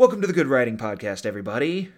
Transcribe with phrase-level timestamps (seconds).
[0.00, 1.92] Welcome to the Good Writing Podcast, everybody.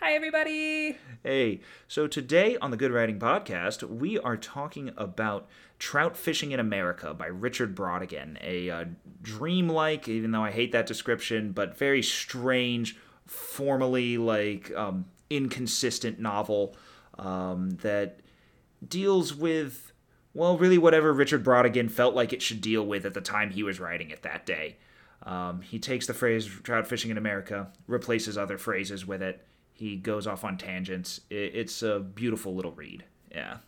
[0.00, 0.98] Hi, everybody.
[1.22, 5.46] Hey, so today on the Good Writing Podcast, we are talking about
[5.78, 8.84] Trout Fishing in America by Richard Brautigan, a uh,
[9.22, 16.74] dreamlike, even though I hate that description, but very strange, formally like um, inconsistent novel
[17.20, 18.18] um, that
[18.84, 19.92] deals with,
[20.32, 23.62] well, really whatever Richard Brautigan felt like it should deal with at the time he
[23.62, 24.74] was writing it that day.
[25.24, 29.44] Um, he takes the phrase trout fishing in America, replaces other phrases with it.
[29.72, 31.20] He goes off on tangents.
[31.30, 33.04] It, it's a beautiful little read.
[33.30, 33.58] Yeah.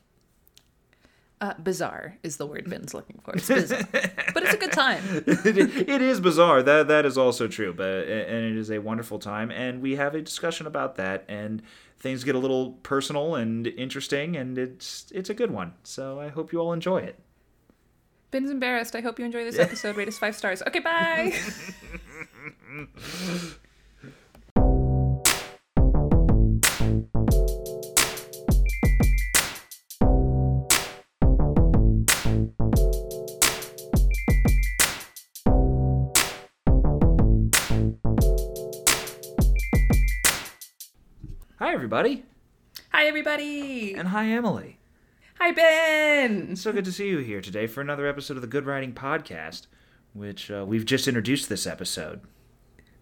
[1.39, 3.35] Uh, bizarre is the word Ben's looking for.
[3.35, 5.03] It's bizarre, but it's a good time.
[5.27, 6.63] it, it is bizarre.
[6.63, 9.51] That that is also true, but and it is a wonderful time.
[9.51, 11.63] And we have a discussion about that, and
[11.99, 15.75] things get a little personal and interesting, and it's it's a good one.
[15.83, 17.19] So I hope you all enjoy it.
[18.37, 18.95] Ben's embarrassed.
[18.95, 19.97] I hope you enjoy this episode.
[19.97, 20.61] Rate us five stars.
[20.61, 21.33] Okay, bye.
[41.59, 42.25] Hi, everybody,
[42.93, 43.95] Hi, everybody.
[43.95, 44.79] and hi, Emily.
[45.39, 46.49] Hi, Ben.
[46.53, 48.95] It's so good to see you here today for another episode of the Good Writing
[48.95, 49.67] Podcast,
[50.15, 52.23] which uh, we've just introduced this episode.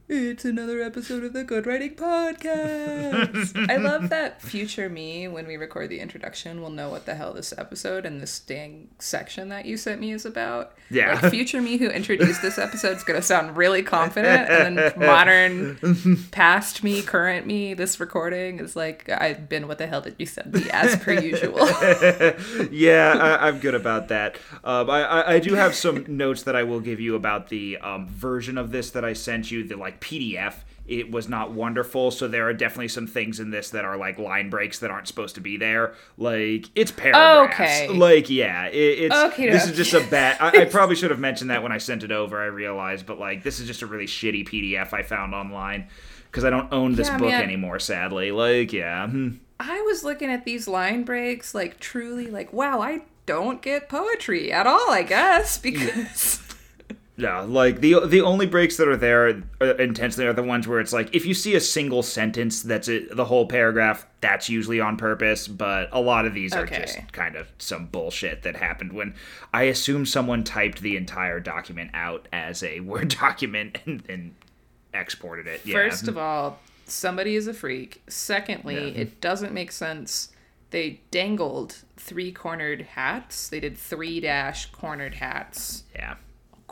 [0.06, 3.70] It's another episode of the Good Writing Podcast.
[3.70, 7.32] I love that future me, when we record the introduction, will know what the hell
[7.32, 10.74] this episode and this dang section that you sent me is about.
[10.90, 11.18] Yeah.
[11.18, 14.92] Like, future me who introduced this episode is going to sound really confident, and then
[14.98, 20.16] modern, past me, current me, this recording is like, I've been, what the hell did
[20.18, 21.66] you send me, as per usual.
[22.70, 24.36] yeah, I, I'm good about that.
[24.64, 27.78] Um, I, I, I do have some notes that I will give you about the
[27.78, 30.54] um, version of this that I sent you, the like PDF.
[30.86, 34.18] It was not wonderful, so there are definitely some things in this that are like
[34.18, 35.94] line breaks that aren't supposed to be there.
[36.18, 37.54] Like it's paragraphs.
[37.54, 37.88] Okay.
[37.88, 40.36] Like yeah, it, it's Okay, this is just a bad.
[40.40, 42.38] I, I probably should have mentioned that when I sent it over.
[42.42, 45.88] I realized, but like this is just a really shitty PDF I found online
[46.26, 47.42] because I don't own this Yeah, book man.
[47.42, 47.78] anymore.
[47.78, 49.08] Sadly, like yeah.
[49.08, 49.30] hmm.
[49.58, 54.52] I was looking at these line breaks, like truly, like, wow, I don't get poetry
[54.52, 56.42] at all, I guess, because.
[57.16, 60.80] Yeah, like the the only breaks that are there uh, intentionally are the ones where
[60.80, 64.80] it's like if you see a single sentence that's it, the whole paragraph, that's usually
[64.80, 65.46] on purpose.
[65.46, 69.14] But a lot of these are just kind of some bullshit that happened when
[69.52, 74.34] I assume someone typed the entire document out as a Word document and then
[74.92, 75.64] exported it.
[75.64, 75.74] Yeah.
[75.74, 78.02] First of all, somebody is a freak.
[78.08, 79.02] Secondly, Yeah.
[79.02, 80.30] it doesn't make sense.
[80.70, 83.48] They dangled three cornered hats.
[83.48, 86.14] They did three dash cornered hats, yeah.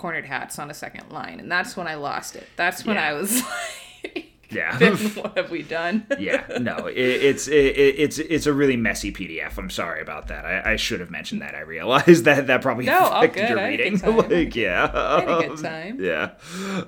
[0.03, 1.39] Cornered hats on a second line.
[1.39, 2.49] And that's when I lost it.
[2.57, 3.09] That's when Yeah.
[3.11, 3.41] I was
[4.05, 4.79] like, Yeah.
[4.79, 6.07] Ben, what have we done?
[6.19, 9.57] yeah, no, it, it's it, it's it's a really messy PDF.
[9.59, 10.45] I'm sorry about that.
[10.45, 11.55] I, I should have mentioned that.
[11.55, 13.49] I realized that that probably No, affected good.
[13.51, 13.99] your I reading.
[14.01, 16.01] like, yeah, I had a good time.
[16.01, 16.31] Yeah.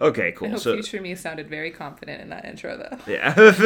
[0.00, 0.50] Okay, I cool.
[0.50, 2.98] hope So future me sounded very confident in that intro, though.
[3.10, 3.56] yeah, but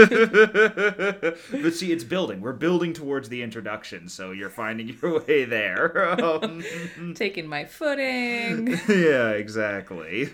[1.74, 2.40] see, it's building.
[2.40, 6.08] We're building towards the introduction, so you're finding your way there.
[6.24, 6.62] Um,
[7.14, 8.78] Taking my footing.
[8.88, 10.28] yeah, exactly.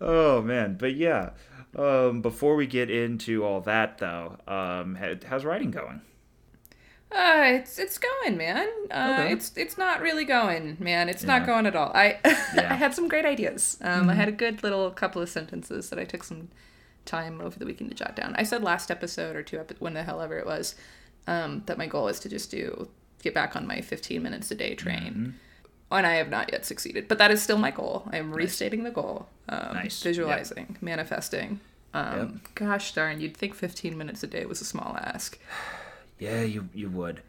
[0.00, 1.30] oh man, but yeah.
[1.76, 4.94] Um, before we get into all that, though, um,
[5.26, 6.00] how's writing going?
[7.12, 8.66] Uh, it's it's going, man.
[8.90, 9.32] Uh, Okay.
[9.32, 11.08] it's it's not really going, man.
[11.08, 11.38] It's Yeah.
[11.38, 11.92] not going at all.
[11.94, 12.18] I
[12.54, 12.68] Yeah.
[12.72, 13.78] I had some great ideas.
[13.80, 16.48] Um, I had a good little couple of sentences that I took some
[17.04, 18.34] time over the weekend to jot down.
[18.36, 20.74] I said last episode or two, epi- when the hell ever it was,
[21.28, 22.88] um, that my goal is to just do
[23.22, 25.34] get back on my 15 minutes a day train.
[25.90, 28.08] And I have not yet succeeded, but that is still my goal.
[28.12, 29.28] I am restating the goal.
[29.48, 30.02] Um, Nice.
[30.02, 31.60] Visualizing, manifesting.
[31.94, 35.38] Um, Gosh darn, you'd think 15 minutes a day was a small ask.
[36.18, 37.20] Yeah, you you would,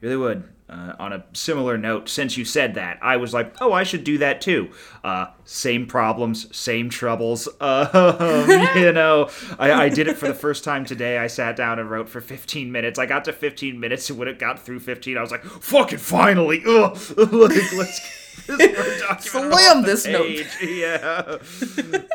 [0.00, 0.44] really would.
[0.68, 4.02] Uh, on a similar note, since you said that, I was like, oh, I should
[4.02, 4.70] do that too.
[5.04, 7.48] Uh, same problems, same troubles.
[7.60, 9.30] Um, you know,
[9.60, 11.18] I, I did it for the first time today.
[11.18, 12.98] I sat down and wrote for 15 minutes.
[12.98, 15.98] I got to 15 minutes, and when it got through 15, I was like, fucking
[15.98, 16.62] finally!
[16.66, 16.98] Ugh.
[17.16, 18.00] like, let's
[18.48, 20.46] get this Slam this note.
[20.62, 21.38] Yeah.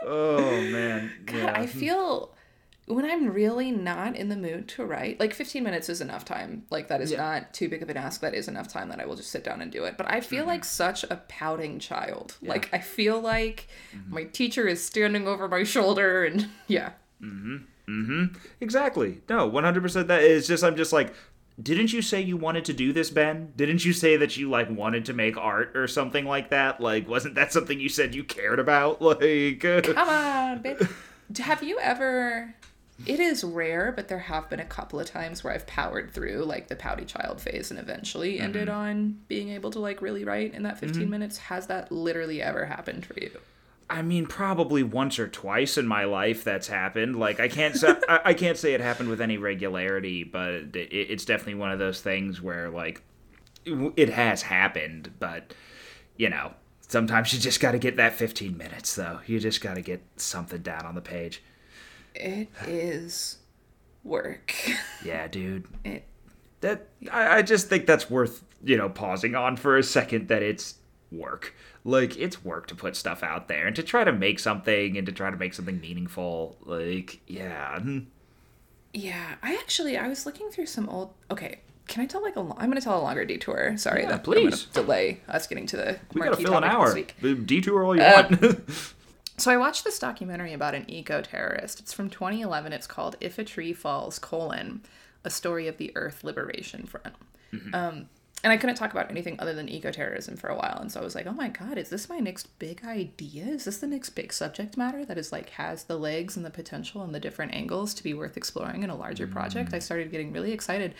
[0.06, 1.11] Oh man.
[1.25, 1.53] God, Yeah.
[1.56, 2.35] I feel
[2.88, 6.63] when I'm really not in the mood to write, like 15 minutes is enough time.
[6.69, 7.18] Like that is Yeah.
[7.19, 8.22] not too big of an ask.
[8.22, 9.95] That is enough time that I will just sit down and do it.
[9.98, 10.48] But I feel Mm-hmm.
[10.50, 12.36] like such a pouting child.
[12.42, 13.68] Like I feel like
[14.10, 16.92] my teacher is standing over my shoulder and yeah.
[17.22, 17.56] Mm hmm.
[17.92, 18.36] Mm hmm.
[18.60, 19.22] Exactly.
[19.30, 21.13] No, 100% that is just I'm just like
[21.62, 23.54] didn't you say you wanted to do this, Ben?
[23.56, 26.81] Didn't you say that you like wanted to make art or something like that?
[26.81, 29.00] Like wasn't that something you said you cared about?
[29.01, 30.86] Like Come on, baby.
[31.39, 32.56] Have you ever?
[33.05, 36.43] It is rare, but there have been a couple of times where I've powered through
[36.45, 38.43] like the pouty child phase and eventually mm-hmm.
[38.43, 41.09] ended on being able to like really write in that 15 mm-hmm.
[41.09, 41.38] minutes.
[41.38, 43.31] Has that literally ever happened for you?
[43.89, 47.17] I mean, probably once or twice in my life that's happened.
[47.17, 50.94] Like I can't say I, I can't say it happened with any regularity, but it,
[50.94, 53.01] it's definitely one of those things where like
[53.65, 55.11] it, it has happened.
[55.19, 55.53] But
[56.17, 56.53] you know,
[56.87, 59.19] sometimes you just got to get that 15 minutes, though.
[59.25, 61.41] You just got to get something down on the page.
[62.15, 63.37] It is
[64.03, 64.53] work.
[65.03, 65.65] Yeah, dude.
[65.85, 66.05] It
[66.61, 70.27] That I, I just think that's worth you know pausing on for a second.
[70.27, 70.75] That it's
[71.11, 71.53] work.
[71.83, 75.05] Like it's work to put stuff out there and to try to make something and
[75.07, 76.57] to try to make something meaningful.
[76.61, 77.79] Like yeah.
[78.93, 81.13] Yeah, I actually I was looking through some old.
[81.31, 82.43] Okay, can I tell like a?
[82.43, 83.75] going to tell a longer detour.
[83.77, 84.65] Sorry, Yeah, that please.
[84.65, 86.85] delay us getting to the We gotta fill an hour.
[86.87, 87.15] this week.
[87.21, 88.59] The Detour all you Uh, want.
[89.41, 91.79] So I watched this documentary about an eco-terrorist.
[91.79, 92.73] It's from 2011.
[92.73, 94.83] It's called "If a Tree Falls: colon,
[95.23, 97.15] A Story of the Earth Liberation Front."
[97.73, 98.07] Um,
[98.43, 101.03] and I couldn't talk about anything other than eco-terrorism for a while, and so I
[101.03, 103.45] was like, "Oh my god, is this my next big idea?
[103.45, 106.51] Is this the next big subject matter that is like has the legs and the
[106.51, 110.11] potential and the different angles to be worth exploring in a larger project?" I started
[110.11, 110.94] getting really excited.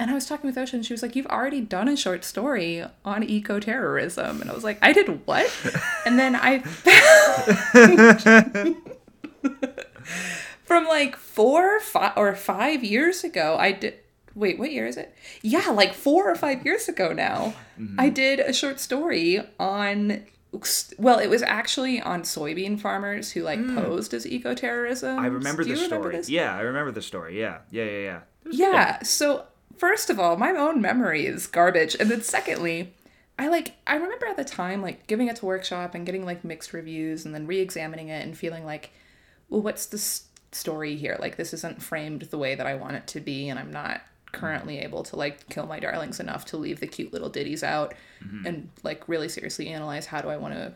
[0.00, 2.24] And I was talking with Ocean, and she was like, You've already done a short
[2.24, 4.40] story on eco terrorism.
[4.40, 5.54] And I was like, I did what?
[6.06, 6.60] and then I
[10.64, 13.94] from like four five or five years ago i did
[14.34, 18.14] wait what year is it yeah like four or five years ago now i mm-hmm.
[18.14, 20.22] did a short story on
[20.98, 23.74] well it was actually on soybean farmers who like hmm.
[23.74, 26.16] posed as eco-terrorism I remember Do the remember story.
[26.16, 26.28] this?
[26.28, 27.38] Yeah, I remember the story.
[27.38, 28.20] Yeah, yeah, yeah, yeah.
[28.50, 29.02] Yeah.
[29.02, 29.44] So
[29.80, 32.92] first of all, my own memory is garbage, and then secondly,
[33.38, 36.44] I like I remember at the time like giving it to workshop and getting like
[36.44, 38.90] mixed reviews, and then re-examining it and feeling like,
[39.48, 39.98] well, what's the
[40.52, 41.16] story here?
[41.18, 44.02] Like this isn't framed the way that I want it to be, and I'm not
[44.32, 47.94] currently able to like kill my darlings enough to leave the cute little ditties out
[48.24, 48.46] mm-hmm.
[48.46, 50.72] and like really seriously analyze how do I want to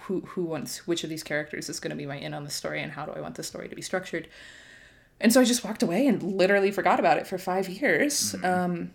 [0.00, 2.50] who who wants which of these characters is going to be my in on the
[2.50, 4.26] story and how do I want the story to be structured.
[5.20, 8.34] And so I just walked away and literally forgot about it for five years.
[8.44, 8.92] Um,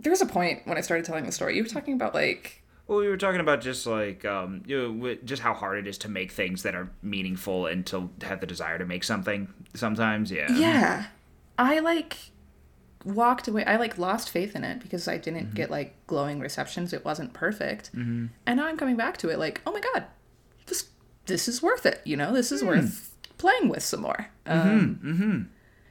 [0.00, 1.56] there was a point when I started telling the story.
[1.56, 5.14] You were talking about like, Well, we were talking about just like um, you know,
[5.24, 8.46] just how hard it is to make things that are meaningful and to have the
[8.46, 9.52] desire to make something.
[9.74, 10.50] Sometimes, yeah.
[10.52, 11.06] yeah,
[11.58, 12.16] I like
[13.04, 13.64] walked away.
[13.64, 16.92] I like lost faith in it because I didn't get like glowing receptions.
[16.92, 17.90] It wasn't perfect,
[18.46, 20.06] and now I'm coming back to it like, oh my god,
[20.66, 20.88] this
[21.26, 22.00] this is worth it.
[22.04, 23.11] You know, this is worth
[23.42, 24.28] playing with some more.
[24.46, 24.60] Um,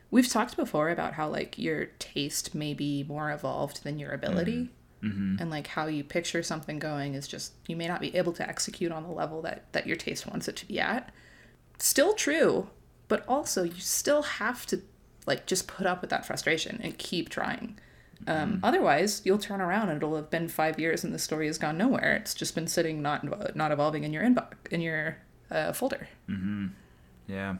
[0.09, 4.69] We've talked before about how like your taste may be more evolved than your ability.
[5.39, 8.47] and like how you picture something going is just you may not be able to
[8.47, 11.11] execute on the level that that your taste wants it to be at.
[11.79, 12.67] Still true
[13.07, 14.75] but also you still have to
[15.25, 17.79] like just put up with that frustration and keep trying.
[18.27, 21.57] Um, otherwise you'll turn around and it'll have been five years and the story has
[21.57, 22.15] gone nowhere.
[22.21, 23.19] It's just been sitting not
[23.55, 25.17] not evolving in your inbox in your
[25.49, 26.07] uh, folder
[27.27, 27.55] Yeah.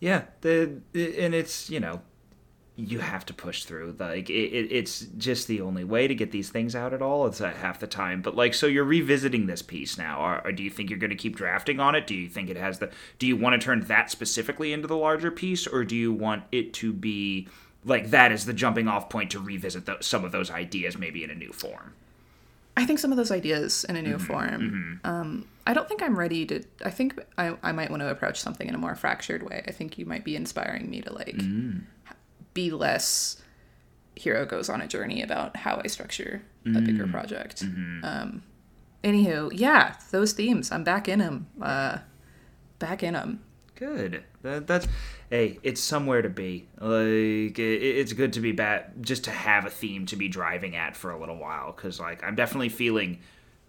[0.00, 2.02] Yeah, the and it's, you know,
[2.76, 3.94] you have to push through.
[3.98, 7.26] Like it, it, it's just the only way to get these things out at all.
[7.26, 8.20] It's half the time.
[8.20, 10.40] But like, so you're revisiting this piece now.
[10.44, 12.06] Or, do you think you're going to keep drafting on it?
[12.06, 12.90] Do you think it has the?
[13.18, 16.44] Do you want to turn that specifically into the larger piece, or do you want
[16.50, 17.48] it to be
[17.84, 21.30] like that is the jumping off point to revisit some of those ideas, maybe in
[21.30, 21.94] a new form?
[22.76, 25.00] I think some of those ideas in a new form.
[25.04, 26.62] Um, I don't think I'm ready to.
[26.84, 29.62] I think I, I might want to approach something in a more fractured way.
[29.66, 31.36] I think you might be inspiring me to like
[32.52, 33.40] be less.
[34.16, 37.62] Hero goes on a journey about how I structure a bigger project.
[38.04, 38.42] Um,
[39.02, 40.70] anywho, yeah, those themes.
[40.72, 41.46] I'm back in them.
[41.60, 41.98] Uh,
[42.78, 43.42] back in them.
[43.76, 44.22] Good.
[44.42, 44.86] That, that's
[45.30, 46.66] hey, it's somewhere to be.
[46.80, 50.76] Like it, it's good to be back, just to have a theme to be driving
[50.76, 51.72] at for a little while.
[51.72, 53.18] Because like I'm definitely feeling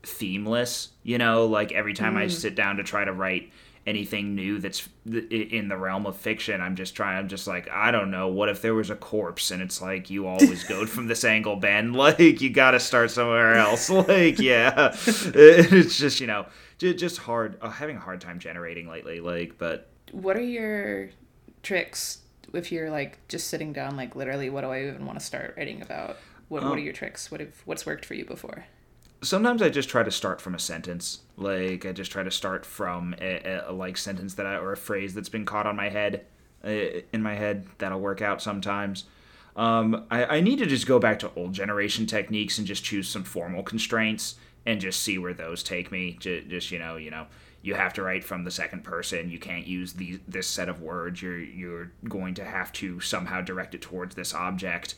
[0.03, 0.89] themeless.
[1.03, 3.51] You know, like every time I sit down to try to write
[3.87, 7.17] anything new that's th- in the realm of fiction, I'm just trying.
[7.17, 8.27] I'm just like I don't know.
[8.27, 9.49] What if there was a corpse?
[9.49, 11.93] And it's like you always go from this angle, Ben.
[12.05, 13.89] Like you got to start somewhere else.
[13.89, 16.45] Like yeah, it's just you know.
[16.77, 19.21] Just hard, uh, having a hard time generating lately.
[19.21, 21.09] Like, but What are your
[21.61, 22.19] tricks
[22.53, 23.97] if you're like just sitting down?
[23.97, 26.17] Like literally, what do I even want to start writing about?
[26.47, 27.31] What, what are your tricks?
[27.31, 28.65] What have what's worked for you before?
[29.25, 31.21] sometimes I just try to start from a sentence.
[31.37, 34.71] Like I just try to start from a, a, a like sentence that I or
[34.71, 36.25] a phrase that's been caught on my head,
[36.63, 37.67] uh, in my head.
[37.77, 39.05] That'll work out sometimes.
[39.55, 43.07] Um, I, I need to just go back to old generation techniques and just choose
[43.07, 46.17] some formal constraints and just see where those take me.
[46.19, 47.27] Just, just you know, you know,
[47.65, 49.31] you have to write from the second person.
[49.31, 51.19] You can't use these this set of words.
[51.19, 54.93] You're you're going to have to somehow direct it towards this object,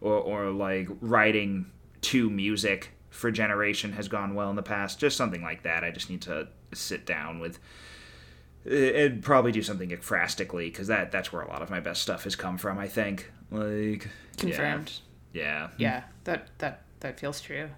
[0.00, 1.70] or or like writing
[2.00, 4.98] to music for generation has gone well in the past.
[4.98, 5.84] Just something like that.
[5.84, 7.60] I just need to sit down with
[8.68, 12.02] eh, and probably do something ekphrastically because that that's where a lot of my best
[12.02, 12.78] stuff has come from.
[12.78, 14.92] I think like Confirmed.
[15.32, 15.68] Yeah.
[15.76, 17.68] Yeah, that that that feels true.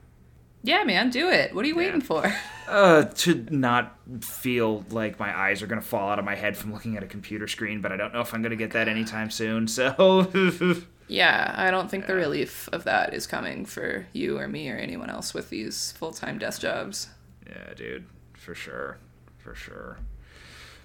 [0.63, 1.55] Yeah, man, do it.
[1.55, 2.33] What are you waiting for?
[2.71, 6.73] Uh, to not feel like my eyes are gonna fall out of my head from
[6.73, 9.29] looking at a computer screen, but I don't know if I'm gonna get that anytime
[9.29, 9.67] soon.
[9.67, 10.31] So
[11.09, 14.77] Yeah, I don't think the relief of that is coming for you or me or
[14.77, 17.09] anyone else with these full time desk jobs.
[17.45, 18.99] yeah, dude, for sure,
[19.39, 19.99] for sure.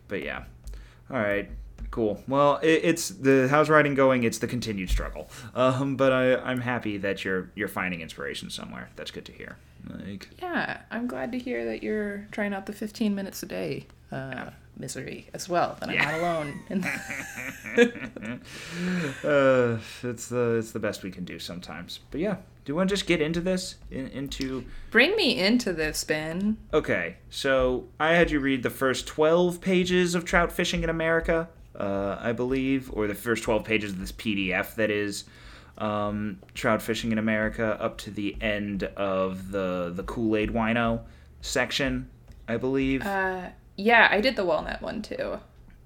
[0.08, 0.46] But yeah,
[1.12, 1.52] all right,
[1.92, 2.22] cool.
[2.28, 4.24] Well, it, it's the how's writing going?
[4.24, 5.30] It's the continued struggle.
[5.54, 8.90] Um, but I I'm happy that you're you're finding inspiration somewhere.
[8.96, 9.58] That's good to hear.
[9.88, 10.30] Like.
[10.42, 14.50] Yeah, I'm glad to hear that you're trying out the 15 minutes a day uh,
[14.78, 15.78] misery as well.
[15.80, 16.06] That I'm Yeah.
[16.12, 16.60] not alone.
[16.70, 16.84] In
[19.24, 22.00] uh, it's the it's the best we can do sometimes.
[22.12, 23.76] But yeah, do you want to just get into this?
[23.92, 26.58] In, into Bring me into this, Ben.
[26.74, 27.18] okay.
[27.30, 32.18] So I had you read the first twelve pages of trout fishing in America, uh,
[32.20, 35.26] I believe, or the first twelve pages of this PDF that is
[35.78, 41.02] um, trout fishing in America, up to the end of the the Kool Aid wino
[41.42, 42.10] section,
[42.48, 43.06] I believe.
[43.06, 45.40] Uh, yeah, I did the walnut one too.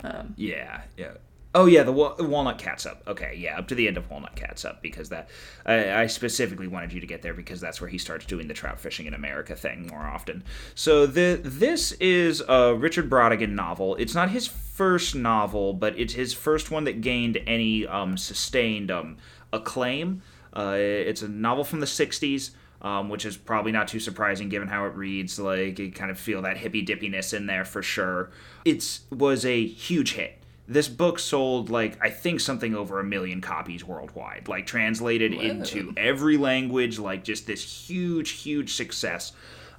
[0.03, 1.13] Um, Yeah, yeah.
[1.55, 3.01] Oh yeah, the wa- walnut catsup.
[3.07, 5.29] Okay, yeah, up to the end of walnut catsup because that
[5.65, 8.53] I, I specifically wanted you to get there because that's where he starts doing the
[8.53, 10.43] trout fishing in America thing more often.
[10.75, 13.95] So the this is a Richard Brautigan novel.
[13.95, 18.91] It's not his first novel, but it's his first one that gained any um, sustained
[18.91, 19.17] um,
[19.51, 20.21] acclaim.
[20.55, 22.51] Uh, it's a novel from the '60s.
[22.81, 25.37] Um, which is probably not too surprising given how it reads.
[25.37, 28.31] Like you kind of feel that hippy dippiness in there for sure.
[28.63, 30.38] It was a huge hit.
[30.69, 35.93] This book sold like I think something over a million copies worldwide, like translated into
[35.97, 39.33] every language, like just this huge, huge success.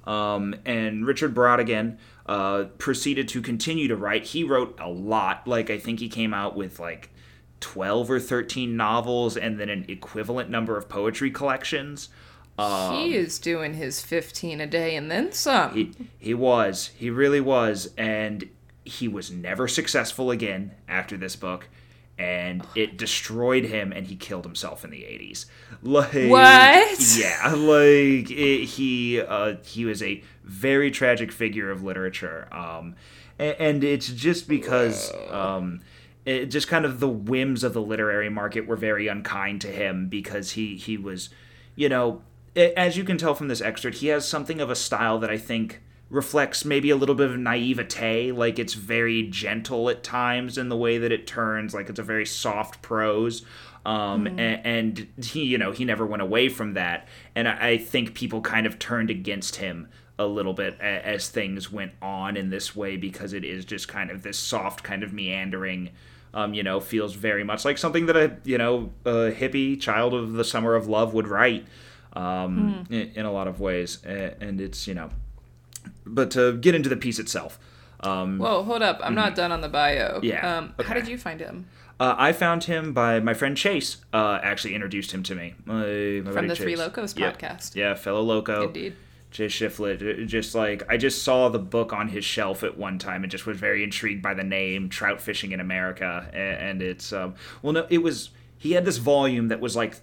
[0.05, 4.25] Um, and Richard Brautigan uh, proceeded to continue to write.
[4.25, 5.47] He wrote a lot.
[5.47, 7.09] Like I think he came out with like
[7.61, 12.09] 12 or 13 novels and then an equivalent number of poetry collections.
[12.57, 15.73] he is doing his 15 a day and then some.
[15.73, 16.91] He he was.
[16.97, 18.49] He really was and
[18.83, 21.67] he was never successful again after this book
[22.17, 25.45] and it destroyed him and he killed himself in the 80s.
[25.81, 27.17] Like What?
[27.17, 32.47] Yeah, like it, he uh he was a very tragic figure of literature.
[32.51, 32.95] Um
[33.39, 35.81] and, and it's just because um
[36.25, 40.07] it, just kind of the whims of the literary market were very unkind to him
[40.07, 41.29] because he he was
[41.75, 42.21] you know
[42.55, 45.37] as you can tell from this excerpt he has something of a style that i
[45.37, 50.69] think reflects maybe a little bit of naivete like it's very gentle at times in
[50.69, 53.43] the way that it turns like it's a very soft prose
[53.85, 57.07] um, a- and, he you know he never went away from that.
[57.33, 59.87] And I, I think people kind of turned against him
[60.19, 63.87] a little bit a- as things went on in this way because it is just
[63.87, 65.89] kind of this soft kind of meandering
[66.35, 70.13] um, you know feels very much like something that a you know a hippie child
[70.13, 71.65] of the summer of love would write
[72.13, 73.97] um, in, in a lot of ways.
[74.05, 75.09] And it's you know
[76.05, 77.59] but to get into the piece itself
[78.03, 78.99] um, Whoa, hold up.
[79.03, 80.19] I'm not done on the bio.
[80.23, 81.67] Yeah, Um, How did you find him?
[81.99, 83.97] uh, I found him by my friend Chase.
[84.11, 85.53] Uh, actually introduced him to me.
[85.65, 87.31] My, my From the Three Locos Yeah.
[87.31, 87.75] podcast.
[87.75, 88.63] Yeah, fellow loco.
[88.67, 88.95] Indeed.
[89.29, 90.01] Chase Shiflett.
[90.01, 93.31] It- Just like I just saw the book on his shelf at one time and
[93.31, 96.27] just was very intrigued by the name Trout Fishing in America.
[96.33, 99.97] A- And it's um, well, no, it was he had this volume that was like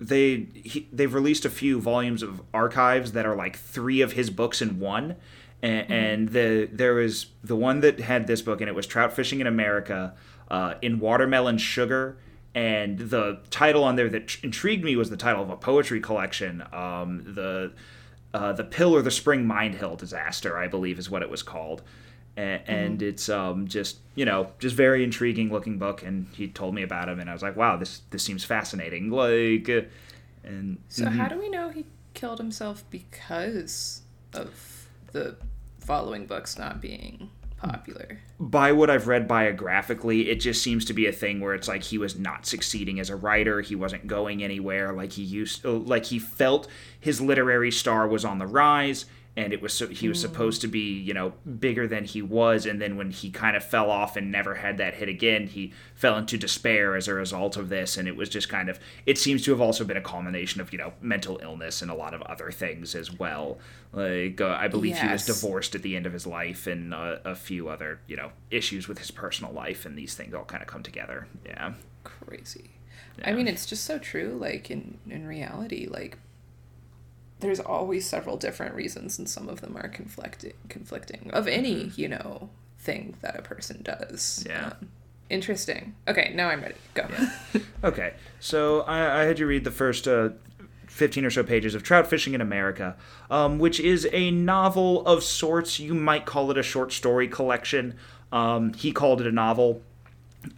[0.00, 4.30] they he, they've released a few volumes of archives that are like three of his
[4.30, 5.16] books in one.
[5.62, 9.12] And, and the there was the one that had this book and it was Trout
[9.12, 10.14] Fishing in America
[10.50, 12.18] uh, in Watermelon Sugar
[12.54, 16.00] and the title on there that tr- intrigued me was the title of a poetry
[16.00, 16.62] collection.
[16.72, 17.72] Um, the
[18.32, 21.42] uh, the Pill or the Spring mind hill disaster, I believe, is what it was
[21.42, 21.82] called.
[22.36, 26.02] And, and it's um, just you know just very intriguing looking book.
[26.02, 29.10] And he told me about him, and I was like, wow, this this seems fascinating.
[29.10, 29.82] Like, uh,
[30.42, 35.36] and So how do we know he killed himself because of the
[35.78, 38.20] following books not being popular?
[38.50, 41.82] by what I've read biographically, it just seems to be a thing where it's like
[41.82, 43.60] he was not succeeding as a writer.
[43.60, 44.92] He wasn't going anywhere.
[44.92, 49.60] Like he used, like he felt his literary star was on the rise, and it
[49.60, 52.96] was so he was supposed to be you know bigger than he was and then
[52.96, 56.38] when he kind of fell off and never had that hit again he fell into
[56.38, 59.50] despair as a result of this and it was just kind of it seems to
[59.50, 62.50] have also been a culmination of you know mental illness and a lot of other
[62.50, 63.58] things as well.
[63.92, 67.18] Like uh, i believe he was divorced at the end of his life and uh,
[67.24, 70.62] a few other you know issues with his personal life and these things all kind
[70.62, 71.28] of come together.
[71.44, 71.74] Yeah.
[72.02, 72.70] Crazy.
[73.24, 74.36] I mean, it's just so true.
[74.40, 76.18] Like in in reality, like
[77.44, 80.54] there's always several different reasons, and some of them are conflicting.
[80.68, 82.48] Conflicting of any you know
[82.78, 84.44] thing that a person does.
[84.48, 84.68] Yeah.
[84.68, 84.88] Um,
[85.28, 85.94] interesting.
[86.08, 86.74] Okay, now I'm ready.
[86.94, 87.06] Go.
[87.84, 90.30] Okay, so I, I had you read the first uh,
[90.86, 92.96] 15 or so pages of Trout Fishing in America,
[93.30, 95.78] um, which is a novel of sorts.
[95.78, 97.94] You might call it a short story collection.
[98.32, 99.82] Um, he called it a novel.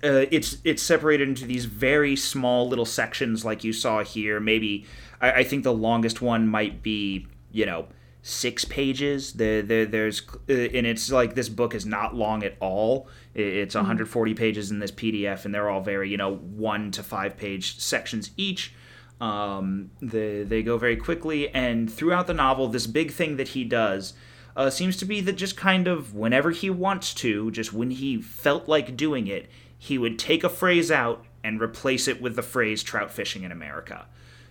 [0.05, 4.39] Uh, it's it's separated into these very small little sections, like you saw here.
[4.39, 4.87] Maybe
[5.21, 7.89] I, I think the longest one might be, you know,
[8.23, 9.35] six pages.
[9.35, 13.09] There, there there's uh, and it's like this book is not long at all.
[13.35, 17.37] It's 140 pages in this PDF, and they're all very, you know, one to five
[17.37, 18.75] page sections each.
[19.21, 23.65] Um, they they go very quickly, and throughout the novel, this big thing that he
[23.65, 24.15] does
[24.57, 28.21] uh, seems to be that just kind of whenever he wants to, just when he
[28.21, 32.43] felt like doing it, he would take a phrase out and replace it with the
[32.43, 34.07] phrase "trout fishing in America."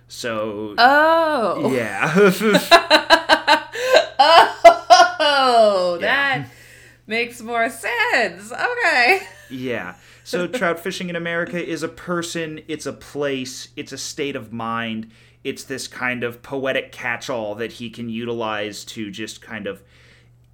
[0.07, 1.71] So Oh.
[1.73, 2.13] yeah,
[5.19, 6.07] Oh, Yeah.
[6.39, 6.49] that
[7.07, 8.51] makes more sense.
[8.51, 9.21] Okay.
[9.49, 9.95] Yeah.
[10.23, 14.51] So trout fishing in America is a person, it's a place, it's a state of
[14.51, 15.11] mind.
[15.43, 19.83] It's this kind of poetic catch-all that he can utilize to just kind of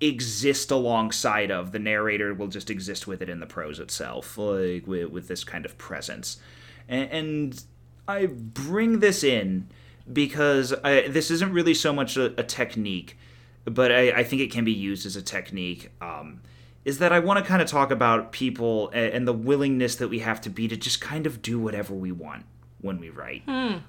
[0.01, 1.71] exist alongside of.
[1.71, 5.45] The narrator will just exist with it in the prose itself, like with, with this
[5.45, 6.37] kind of presence.
[6.89, 7.63] And, and
[8.11, 9.69] I bring this in
[10.11, 13.17] because I, this isn't really so much a, a technique,
[13.65, 15.91] but I, I think it can be used as a technique.
[16.01, 16.41] Um,
[16.83, 20.07] is that I want to kind of talk about people and, and the willingness that
[20.07, 22.45] we have to be to just kind of do whatever we want
[22.81, 23.43] when we write.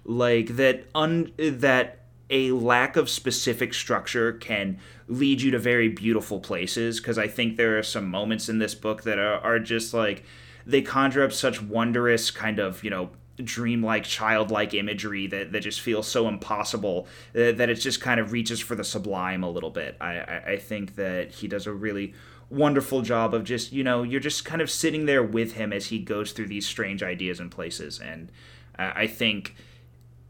[0.05, 1.99] Like that un that
[2.29, 7.57] a lack of specific structure can lead you to very beautiful places because I think
[7.57, 10.25] there are some moments in this book that are, are just like
[10.67, 15.81] they conjure up such wondrous kind of, you know, dreamlike childlike imagery that, that just
[15.81, 19.71] feels so impossible uh, that it just kind of reaches for the sublime a little
[19.71, 19.97] bit.
[20.01, 22.15] I, I, I think that he does a really
[22.51, 25.87] wonderful job of just you know you're just kind of sitting there with him as
[25.87, 28.31] he goes through these strange ideas and places and
[28.79, 29.57] uh, i think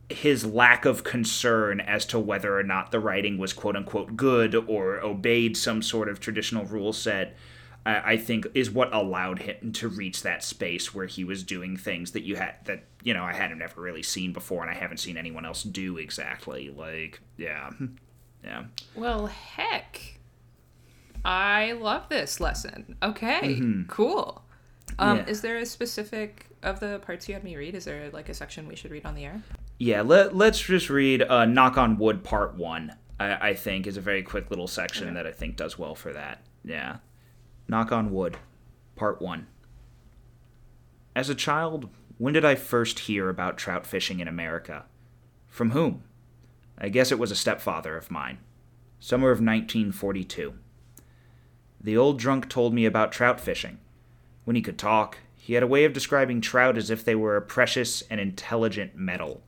[0.09, 4.55] his lack of concern as to whether or not the writing was quote unquote good
[4.55, 7.37] or obeyed some sort of traditional rule set
[7.87, 11.77] I I think is what allowed him to reach that space where he was doing
[11.77, 14.75] things that you had that you know I hadn't ever really seen before and I
[14.75, 17.71] haven't seen anyone else do exactly like yeah
[18.45, 18.65] yeah
[18.95, 20.19] Well, heck.
[21.25, 22.97] I love this lesson.
[23.03, 24.43] Okay, cool.
[24.99, 25.27] Um, Yeah.
[25.27, 27.75] Is there a specific of the parts you had me read?
[27.75, 29.41] Is there like a section we should read on the air?
[29.79, 33.97] Yeah, let, let's just read uh, Knock on Wood Part 1, I, I think, is
[33.97, 35.15] a very quick little section Okay.
[35.15, 36.43] that I think does well for that.
[36.65, 36.97] Yeah.
[37.73, 38.37] Knock on Wood
[38.97, 39.47] Part 1.
[41.17, 44.85] As a child, when did I first hear about trout fishing in America?
[45.49, 46.03] From whom?
[46.77, 48.41] I guess it was a stepfather of mine.
[49.01, 50.53] Summer of 1942.
[51.81, 53.79] The old drunk told me about trout fishing.
[54.45, 57.39] When he could talk, he had a way of describing trout as if they were
[57.39, 59.41] a precious and intelligent metal.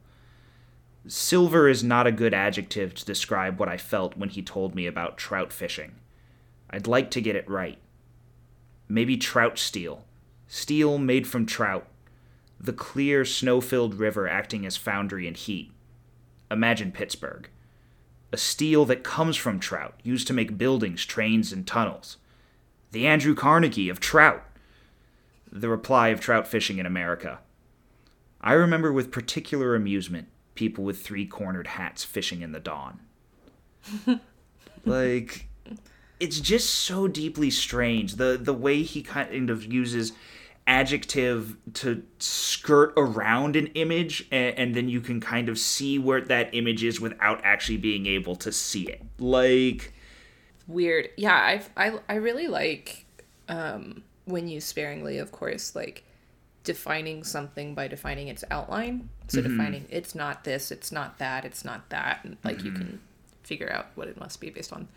[1.06, 4.86] Silver is not a good adjective to describe what I felt when he told me
[4.86, 5.96] about trout fishing.
[6.70, 7.78] I'd like to get it right.
[8.94, 10.04] Maybe trout steel.
[10.46, 11.88] Steel made from trout.
[12.60, 15.72] The clear, snow filled river acting as foundry and heat.
[16.48, 17.48] Imagine Pittsburgh.
[18.30, 22.18] A steel that comes from trout, used to make buildings, trains, and tunnels.
[22.92, 24.44] The Andrew Carnegie of trout.
[25.50, 27.40] The reply of trout fishing in America.
[28.40, 33.00] I remember with particular amusement people with three cornered hats fishing in the dawn.
[34.84, 35.48] like
[36.20, 40.12] it's just so deeply strange the the way he kind of uses
[40.66, 46.22] adjective to skirt around an image and, and then you can kind of see where
[46.22, 49.92] that image is without actually being able to see it like
[50.66, 51.10] Weird.
[51.16, 53.04] Yeah, I I I really like
[53.48, 56.04] um when used sparingly, of course, like
[56.62, 59.10] defining something by defining its outline.
[59.28, 63.00] So defining it's not this, it's not that, it's not that, and like you can
[63.42, 64.88] figure out what it must be based on.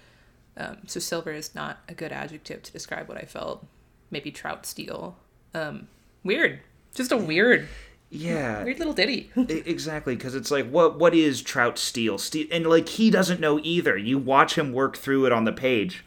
[0.58, 3.66] Um, so silver is not a good adjective to describe what I felt.
[4.10, 5.18] Maybe trout steel.
[5.54, 5.88] Um,
[6.24, 6.62] weird.
[6.96, 7.68] Just a weird
[8.10, 9.30] yeah Weird little ditty.
[9.50, 13.60] Exactly because it's like what what is trout steel steel and like he doesn't know
[13.64, 16.06] either you watch him work through it on the page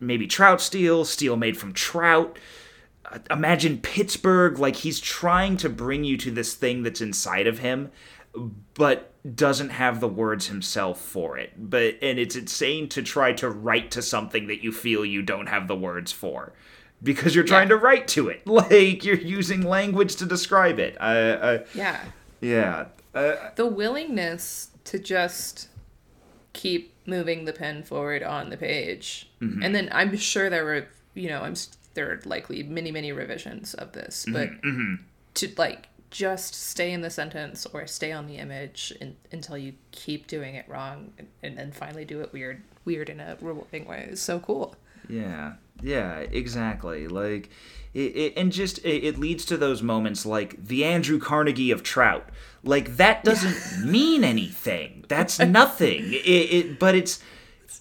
[0.00, 2.36] maybe trout steel steel made from trout
[3.10, 7.60] Uh, imagine pittsburgh like he's trying to bring you to this thing that's inside of
[7.60, 7.90] him
[8.74, 13.48] but doesn't have the words himself for it but and it's insane to try to
[13.50, 16.52] write to something that you feel you don't have the words for
[17.02, 17.76] because you're trying Yeah.
[17.76, 22.00] to write to it like you're using language to describe it I, I Yeah.
[22.40, 22.86] yeah.
[23.14, 25.68] Uh, The willingness to just
[26.52, 29.28] keep moving the pen forward on the page.
[29.40, 29.62] Mm-hmm.
[29.62, 31.54] And then I'm sure there were, you know, I'm
[31.94, 34.94] there are likely many many revisions of this, but Mm-hmm.
[35.34, 39.74] to like just stay in the sentence or stay on the image in, until you
[39.90, 44.08] keep doing it wrong and, then finally do it weird weird in a rewarding way
[44.10, 44.74] is so cool.
[45.08, 45.54] yeah.
[45.82, 47.06] Yeah, exactly.
[47.06, 47.50] Like,
[47.94, 51.82] it, it, and just it, it leads to those moments like the Andrew Carnegie of
[51.82, 52.28] Trout.
[52.64, 55.04] Like that doesn't mean anything.
[55.08, 56.12] That's nothing.
[56.12, 57.22] It, it, but it's,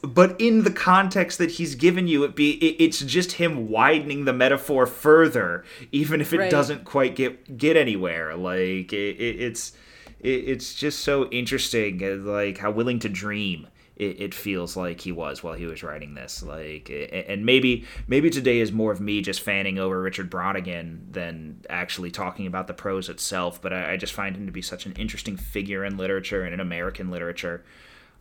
[0.03, 4.25] but in the context that he's given you, it be it, it's just him widening
[4.25, 6.51] the metaphor further, even if it Right.
[6.51, 8.35] doesn't quite get get anywhere.
[8.35, 9.73] Like it, it, it's,
[10.19, 12.03] it, it's just so interesting.
[12.03, 15.83] uh, Like how willing to dream it, it feels like he was while he was
[15.83, 16.43] writing this.
[16.43, 16.89] Like,
[17.27, 22.11] and maybe maybe today is more of me just fanning over Richard Brautigan than actually
[22.11, 23.61] talking about the prose itself.
[23.61, 26.53] But I, I just find him to be such an interesting figure in literature and
[26.53, 27.63] in American literature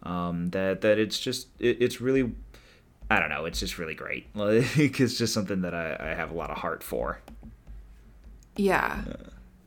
[0.06, 2.32] um, that that it's just it, it's really.
[3.08, 3.44] I don't know.
[3.44, 4.26] It's just really great.
[4.34, 7.20] Like, it's just something that I, I have a lot of heart for.
[8.56, 9.02] Yeah.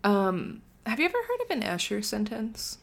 [0.03, 2.79] Um have you ever heard of an Escher sentence?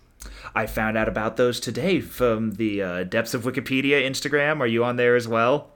[0.55, 4.61] I found out about those today from the uh, Depths of Wikipedia Instagram.
[4.61, 5.71] Are you on there as well?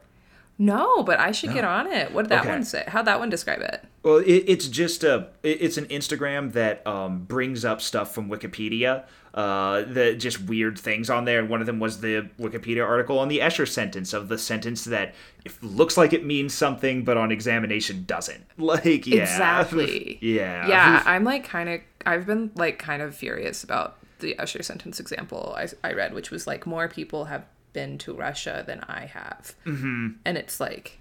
[0.62, 2.12] No, but I should get on it.
[2.12, 2.51] What did that Okay.
[2.51, 2.85] one say?
[2.87, 3.83] How'd that one describe it?
[4.03, 9.05] Well, it, it's just a it's an Instagram that um, brings up stuff from Wikipedia,
[9.33, 11.38] uh, the just weird things on there.
[11.40, 14.85] And one of them was the Wikipedia article on the Escher sentence of the sentence
[14.85, 15.14] that
[15.62, 18.44] looks like it means something, but on examination doesn't.
[18.59, 20.18] Like, yeah, Exactly.
[20.23, 21.81] yeah, Yeah, I'm like kind of.
[22.05, 26.31] I've been like kind of furious about the Escher sentence example I, I read, which
[26.31, 30.09] was like more people have been to Russia than I have, mm-hmm.
[30.24, 30.98] and it's like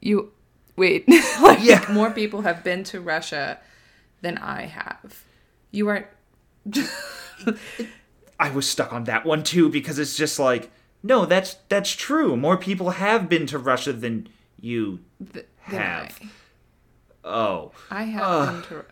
[0.00, 0.32] you
[0.76, 1.08] wait,
[1.42, 1.84] like Yeah.
[1.92, 3.58] more people have been to Russia
[4.20, 5.24] than I have.
[5.70, 6.06] You aren't.
[8.38, 10.70] I was stuck on that one too because it's just like,
[11.02, 12.36] no, that's that's true.
[12.36, 14.28] More people have been to Russia than
[14.60, 15.00] you
[15.32, 15.84] th- than I.
[15.84, 16.20] have.
[17.24, 18.52] Oh, I have Ugh.
[18.52, 18.84] been to.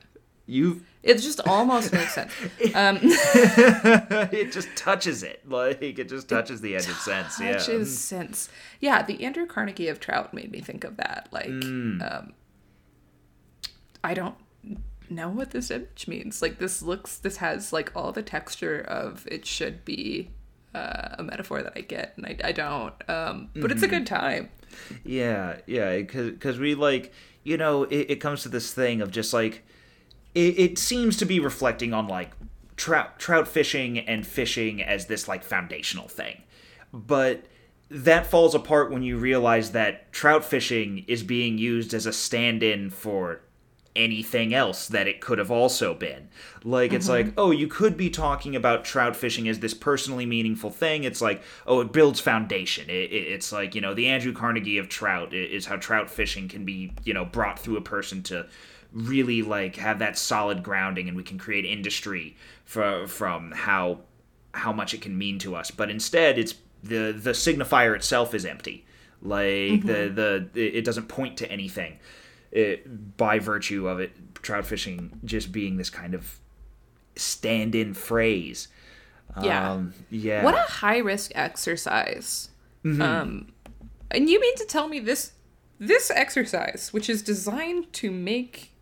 [0.46, 2.33] You've It just almost makes sense.
[2.74, 7.40] Um, it just touches it like it just touches the edge of sense.
[7.40, 7.52] Yeah.
[7.59, 8.48] touches sense.
[8.80, 11.28] Yeah, the Andrew Carnegie of Trout made me think of that.
[11.30, 12.00] Like, Mm.
[12.18, 12.33] um,
[14.02, 14.35] I don't
[15.11, 16.42] know what this image means.
[16.42, 20.30] Like, this looks, this has like all the texture of it should be
[20.74, 22.94] uh, a metaphor that I get, and I, I don't.
[23.09, 23.96] Um, but it's a Mm-hmm.
[23.96, 24.48] good time.
[25.04, 27.12] Yeah, yeah, because we like,
[27.44, 29.64] you know, it, it comes to this thing of just like,
[30.35, 32.33] it, it seems to be reflecting on like
[32.77, 36.42] trout trout fishing and fishing as this like foundational thing,
[36.92, 37.44] but
[37.90, 42.90] that falls apart when you realize that trout fishing is being used as a stand-in
[42.90, 43.40] for
[43.97, 46.29] anything else that it could have also been.
[46.64, 47.29] Like it's mm-hmm.
[47.29, 51.05] like, oh, you could be talking about trout fishing as this personally meaningful thing.
[51.05, 52.88] It's like, oh, it builds foundation.
[52.88, 56.49] It, it, it's like you know the Andrew Carnegie of trout is how trout fishing
[56.49, 58.47] can be you know brought through a person to
[58.94, 64.00] really like have that solid grounding, and we can create industry for, from how
[64.54, 65.70] how much it can mean to us.
[65.70, 68.87] But instead, it's the the signifier itself is empty.
[69.20, 71.98] Like the the it it doesn't point to anything
[72.52, 76.38] it, by virtue of it trout fishing just being this kind of
[77.16, 78.68] stand-in phrase.
[79.42, 79.72] Yeah.
[79.72, 80.44] Um, yeah.
[80.44, 82.50] What a high risk exercise.
[82.85, 83.02] Mm-hmm.
[83.02, 83.52] Um,
[84.11, 85.33] and you mean to tell me this
[85.80, 88.73] this exercise, which is designed to make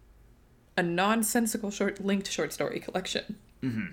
[0.76, 3.92] a nonsensical short linked short story collection, Mm-hmm.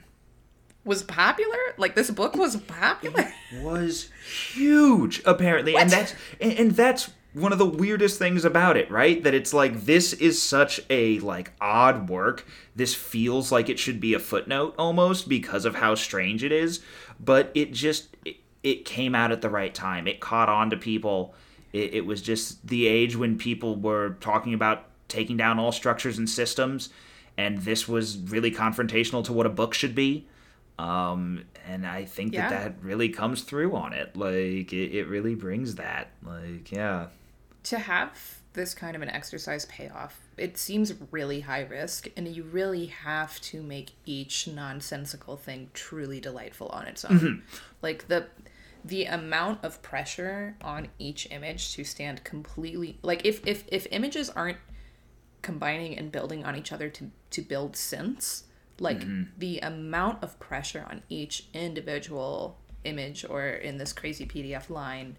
[0.83, 1.57] was popular?
[1.77, 3.31] Like this book was popular?
[3.61, 4.09] was
[4.53, 9.23] huge apparently and that's and, and that's one of the weirdest things about it right?
[9.23, 12.45] That it's like this is such a like odd work.
[12.75, 16.79] This feels like it should be a footnote almost because of how strange it is.
[17.19, 20.07] But it just it, it came out at the right time.
[20.07, 21.35] It caught on to people.
[21.71, 26.17] It, it was just the age when people were talking about taking down all structures
[26.17, 26.89] and systems
[27.37, 30.25] and this was really confrontational to what a book should be
[30.77, 32.49] um, and I think Yeah.
[32.49, 34.15] that that really comes through on it.
[34.15, 36.07] Like it, it really brings that.
[36.23, 37.07] Like yeah,
[37.63, 42.27] to have this kind of an exercise pay off, it seems really high risk, and
[42.29, 47.19] you really have to make each nonsensical thing truly delightful on its own.
[47.19, 47.39] Mm-hmm.
[47.81, 48.27] Like the
[48.85, 54.29] the amount of pressure on each image to stand completely like if if if images
[54.29, 54.57] aren't
[55.41, 58.43] combining and building on each other to to build synths
[58.79, 59.23] like mm-hmm.
[59.37, 65.15] the amount of pressure on each individual image or in this crazy pdf line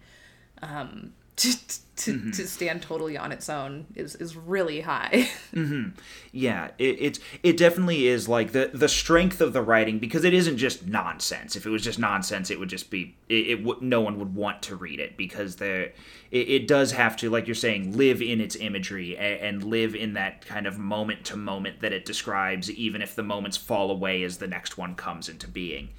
[0.61, 1.57] um, to
[1.97, 2.31] to, mm-hmm.
[2.31, 5.29] to stand totally on its own is is really high.
[5.53, 5.89] mm-hmm.
[6.31, 10.33] Yeah, it, it's it definitely is like the the strength of the writing because it
[10.33, 11.55] isn't just nonsense.
[11.55, 13.47] If it was just nonsense, it would just be it.
[13.47, 15.93] it would no one would want to read it because there
[16.31, 19.93] it, it, does have to like you're saying live in its imagery and, and live
[19.93, 23.91] in that kind of moment to moment that it describes, even if the moments fall
[23.91, 25.89] away as the next one comes into being.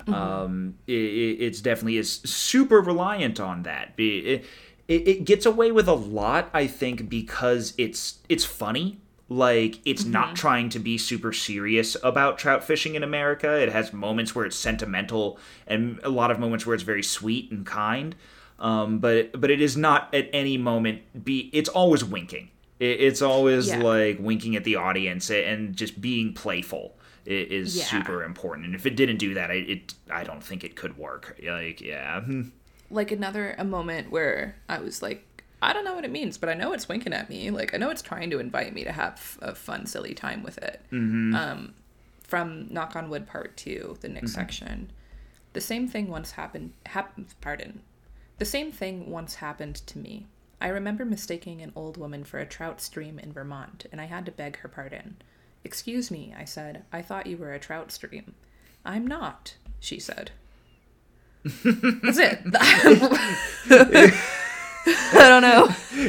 [0.00, 0.14] Mm-hmm.
[0.14, 3.92] Um, it, it's definitely is super reliant on that.
[3.96, 4.44] It,
[4.88, 8.98] it, it gets away with a lot, I think, because it's it's funny.
[9.28, 10.12] Like it's mm-hmm.
[10.12, 13.60] not trying to be super serious about trout fishing in America.
[13.60, 17.50] It has moments where it's sentimental and a lot of moments where it's very sweet
[17.50, 18.14] and kind.
[18.60, 21.50] Um, but but it is not at any moment be.
[21.52, 22.50] It's always winking.
[22.78, 23.78] It, it's always yeah.
[23.78, 27.84] like winking at the audience and just being playful is yeah.
[27.84, 28.66] super important.
[28.66, 31.40] And if it didn't do that, I, it I don't think it could work.
[31.44, 32.22] Like yeah.
[32.90, 35.24] like another a moment where I was like,
[35.62, 37.50] I don't know what it means, but I know it's winking at me.
[37.50, 40.58] Like I know it's trying to invite me to have a fun, silly time with
[40.58, 40.80] it.
[40.92, 41.34] Mm-hmm.
[41.34, 41.74] Um,
[42.22, 44.40] from Knock on Wood Part Two, the next mm-hmm.
[44.40, 44.90] section,
[45.52, 46.72] the same thing once happened.
[46.86, 47.34] Happened.
[47.40, 47.82] pardon,
[48.38, 50.26] the same thing once happened to me.
[50.60, 54.24] I remember mistaking an old woman for a trout stream in Vermont, and I had
[54.26, 55.16] to beg her pardon.
[55.64, 56.84] Excuse me, I said.
[56.92, 58.34] I thought you were a trout stream.
[58.84, 60.30] I'm not, she said.
[61.46, 62.40] That's it.
[64.88, 65.68] I don't know.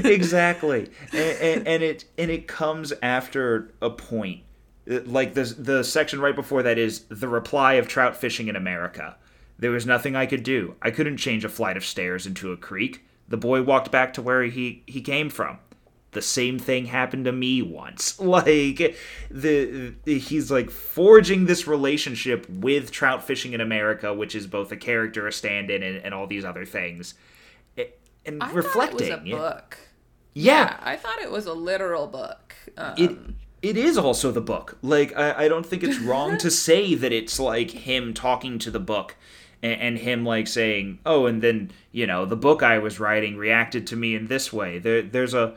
[0.09, 4.41] exactly, and, and, and, it and it comes after a point,
[4.85, 9.17] like the the section right before that is the reply of trout fishing in America.
[9.59, 10.75] There was nothing I could do.
[10.81, 13.03] I couldn't change a flight of stairs into a creek.
[13.27, 15.59] The boy walked back to where he he came from
[16.17, 18.19] the same thing happened to me once.
[18.27, 18.97] Like
[19.29, 24.71] the, the, he's like forging this relationship with trout fishing in America, which is both
[24.71, 27.13] a character, a stand-in, and, and all these other things,
[28.25, 29.09] and I reflecting.
[29.09, 29.77] Thought it was a book.
[30.33, 30.53] Yeah.
[30.53, 30.79] yeah.
[30.81, 32.55] I thought it was a literal book.
[32.75, 33.17] Um, it
[33.61, 34.77] it is also the book.
[34.81, 38.71] Like I, I don't think it's wrong to say that it's like him talking to
[38.71, 39.15] the book
[39.63, 43.37] and, and, him like saying, "Oh, and then you know the book I was writing
[43.37, 45.55] reacted to me in this way." There, there's a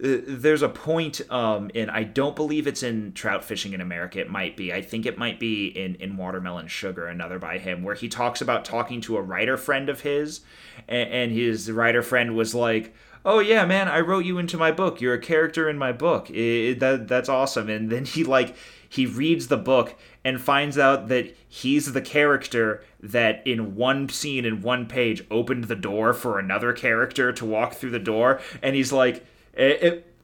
[0.00, 4.20] there's a point um, and I don't believe it's in Trout Fishing in America.
[4.20, 4.72] It might be.
[4.72, 8.40] I think it might be in, in Watermelon Sugar, another by him, where he talks
[8.40, 10.40] about talking to a writer friend of his,
[10.88, 14.72] and, and his writer friend was like, "Oh yeah, man, I wrote you into my
[14.72, 15.00] book.
[15.00, 16.30] You're a character in my book.
[16.30, 18.56] It, that that's awesome." And then he like
[18.88, 24.44] he reads the book and finds out that he's the character that in one scene
[24.44, 28.74] in one page opened the door for another character to walk through the door, and
[28.74, 30.14] he's like it, it,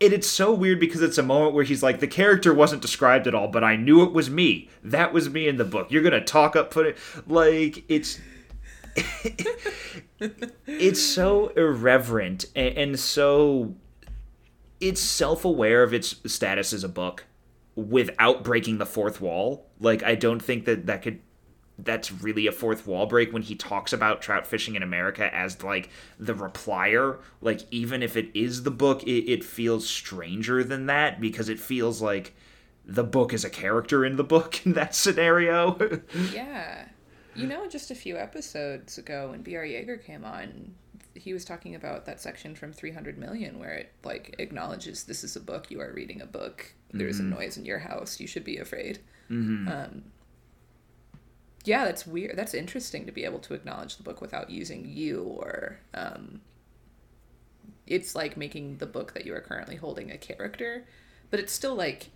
[0.00, 3.26] it, it's so weird because it's a moment where he's like, the character wasn't described
[3.26, 4.70] at all, but I knew it was me.
[4.84, 5.90] That was me in the book.
[5.90, 8.20] You're gonna talk up, put it like it's.
[10.66, 13.76] it's so irreverent and, and so
[14.80, 17.24] it's self-aware of its status as a book
[17.76, 21.20] without breaking the fourth wall like i don't think that that could
[21.78, 25.62] that's really a fourth wall break when he talks about trout fishing in America as
[25.62, 27.18] like the replier.
[27.40, 31.60] Like even if it is the book, it, it feels stranger than that because it
[31.60, 32.34] feels like
[32.84, 36.00] the book is a character in the book in that scenario.
[36.32, 36.86] yeah.
[37.36, 39.62] You know, just a few episodes ago when B.R.
[39.62, 40.74] Yeager came on,
[41.14, 45.36] he was talking about that section from 300 million where it like acknowledges this is
[45.36, 47.32] a book, you are reading a book, there's mm-hmm.
[47.32, 48.98] a noise in your house, you should be afraid.
[49.30, 49.68] Mm-hmm.
[49.68, 50.02] Um,
[51.64, 52.36] yeah, that's weird.
[52.36, 56.40] That's interesting to be able to acknowledge the book without using you or um,
[57.86, 60.86] it's like making the book that you are currently holding a character,
[61.30, 62.10] but it's still like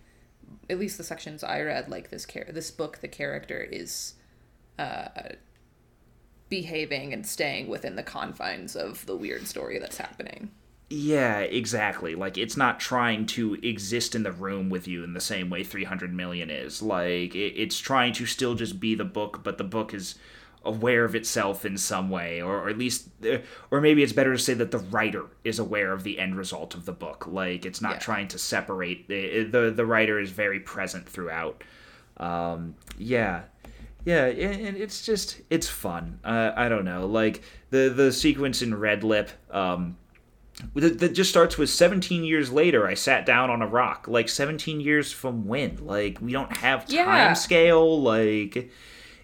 [0.69, 4.15] at least the sections I read like this char- this book the character is
[4.79, 5.07] uh,
[6.49, 10.51] behaving and staying within the confines of the weird story that's happening.
[10.95, 12.13] Yeah, exactly.
[12.13, 15.63] Like it's not trying to exist in the room with you in the same way
[15.63, 16.83] 300 million is.
[16.83, 20.13] Like it, it's trying to still just be the book, but the book is
[20.63, 23.39] aware of itself in some way or, or at least uh,
[23.71, 26.73] or maybe it's better to say that the writer is aware of the end result
[26.73, 27.99] of the book like it's not yeah.
[27.99, 31.65] trying to separate the, the the writer is very present throughout
[32.15, 33.41] um yeah
[34.05, 38.73] yeah and it's just it's fun uh, i don't know like the the sequence in
[38.73, 39.97] red lip um
[40.75, 44.79] that, just starts with 17 years later i sat down on a rock like 17
[44.79, 47.33] years from when like we don't have time Yeah.
[47.33, 48.69] scale like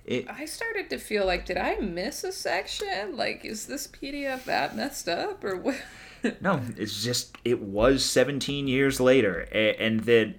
[0.06, 3.15] it, I started to feel like, did I miss a section?
[3.15, 5.75] Like, is this PDF that messed up or what?
[6.41, 10.36] no it's just it was 17 years later and, and then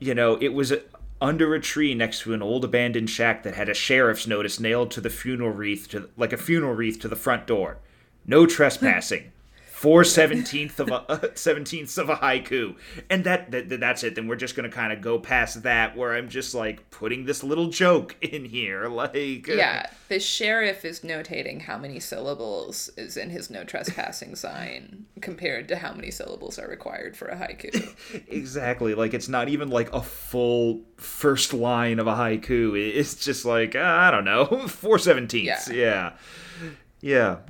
[0.00, 0.72] you know it was
[1.20, 4.90] under a tree next to an old abandoned shack that had a sheriff's notice nailed
[4.90, 7.78] to the funeral wreath to like a funeral wreath to the front door
[8.26, 9.30] no trespassing
[9.78, 11.00] four seventeenth of a
[11.34, 12.74] seventeenths of a haiku
[13.08, 16.14] and that, that that's it then we're just gonna kind of go past that where
[16.14, 21.62] i'm just like putting this little joke in here like yeah, the sheriff is notating
[21.62, 26.68] how many syllables is in his no trespassing sign compared to how many syllables are
[26.68, 27.94] required for a haiku.
[28.28, 28.94] Exactly.
[28.94, 32.78] Like it's not even like a full first line of a haiku.
[32.78, 35.68] It's just like uh, I don't know, four seventeenths.
[35.68, 35.74] Yeah.
[35.74, 36.12] Yeah.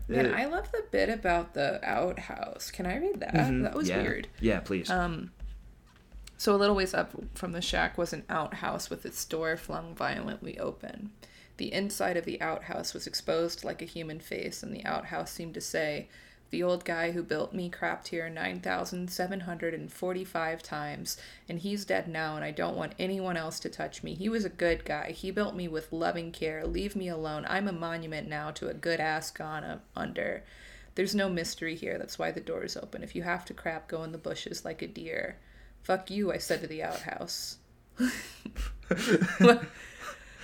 [0.08, 2.70] Man, Uh, I love the bit about the outhouse.
[2.70, 3.34] Can I read that?
[3.62, 4.02] That was yeah.
[4.02, 4.28] weird.
[4.40, 4.90] Yeah, please.
[4.90, 5.30] Um,
[6.36, 9.94] So a little ways up from the shack was an outhouse with its door flung
[9.94, 11.10] violently open.
[11.56, 15.54] The inside of the outhouse was exposed like a human face, and the outhouse seemed
[15.54, 16.08] to say,
[16.50, 22.44] The old guy who built me crapped here 9,745 times, and he's dead now, and
[22.44, 24.14] I don't want anyone else to touch me.
[24.14, 25.12] He was a good guy.
[25.12, 26.66] He built me with loving care.
[26.66, 27.44] Leave me alone.
[27.48, 30.42] I'm a monument now to a good ass gone under.
[30.94, 31.98] There's no mystery here.
[31.98, 33.02] That's why the door is open.
[33.02, 35.36] If you have to crap, go in the bushes like a deer.
[35.82, 37.58] Fuck you, I said to the outhouse.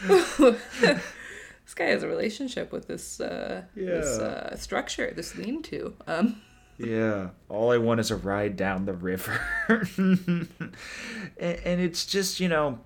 [1.65, 5.95] this guy has a relationship with this uh, this uh, structure, this lean-to.
[6.07, 6.41] Um,
[6.77, 9.41] Yeah, all I want is a ride down the river.
[9.69, 10.49] and,
[11.39, 12.81] and it's just, you know,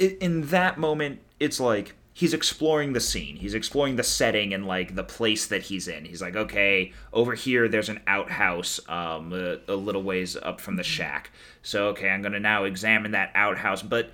[0.00, 3.36] i- in that moment, it's like he's exploring the scene.
[3.36, 6.04] He's exploring the setting and like the place that he's in.
[6.04, 10.74] He's like, okay, over here there's an outhouse um, a, a little ways up from
[10.76, 11.30] the shack.
[11.62, 13.82] So, okay, I'm going to now examine that outhouse.
[13.82, 14.10] But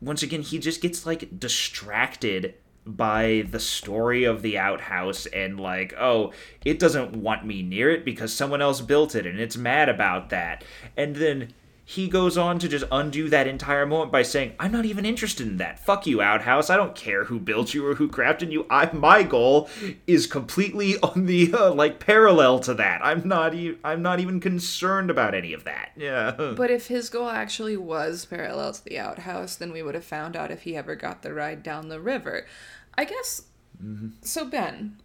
[0.00, 2.54] once again, he just gets like distracted
[2.86, 6.32] by the story of the outhouse and like oh
[6.64, 10.30] it doesn't want me near it because someone else built it and it's mad about
[10.30, 10.64] that.
[10.96, 11.52] And then
[11.90, 15.46] he goes on to just undo that entire moment by saying i'm not even interested
[15.46, 18.64] in that fuck you outhouse i don't care who built you or who crafted you
[18.70, 19.68] i my goal
[20.06, 24.38] is completely on the uh, like parallel to that i'm not e- i'm not even
[24.40, 28.98] concerned about any of that yeah but if his goal actually was parallel to the
[28.98, 32.00] outhouse, then we would have found out if he ever got the ride down the
[32.00, 32.46] river.
[32.96, 33.42] I guess.
[34.22, 34.96] So Ben.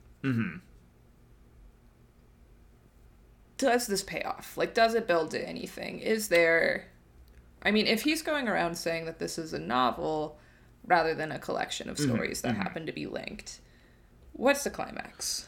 [3.57, 4.57] Does this pay off?
[4.57, 5.99] Like, does it build to anything?
[5.99, 6.85] Is there?
[7.63, 10.37] I mean, if he's going around saying that this is a novel
[10.85, 13.59] rather than a collection of stories that happen to be linked,
[14.33, 15.47] what's the climax?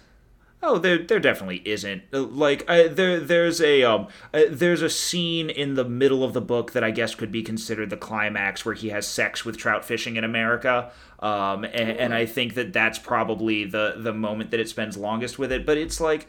[0.63, 2.01] Oh, there, there definitely isn't.
[2.11, 6.33] Uh, Like, I, there, there's a, um, uh, there's a scene in the middle of
[6.33, 9.57] the book that I guess could be considered the climax, where he has sex with
[9.57, 10.91] trout fishing in America.
[11.19, 15.37] Um, and, and I think that that's probably the the moment that it spends longest
[15.37, 15.63] with it.
[15.63, 16.27] But it's like,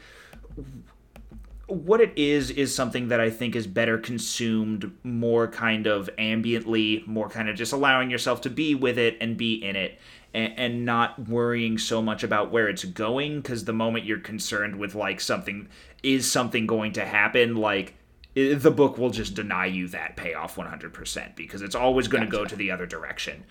[1.69, 7.07] what it is is something that I think is better consumed more kind of ambiently,
[7.07, 9.99] more kind of just allowing yourself to be with it and be in it
[10.33, 14.77] and, and not worrying so much about where it's going because the moment you're concerned
[14.77, 15.69] with like something
[16.03, 17.95] is something going to happen like
[18.35, 22.45] the book will just deny you that payoff 100% because it's always going to go
[22.45, 23.45] to the other direction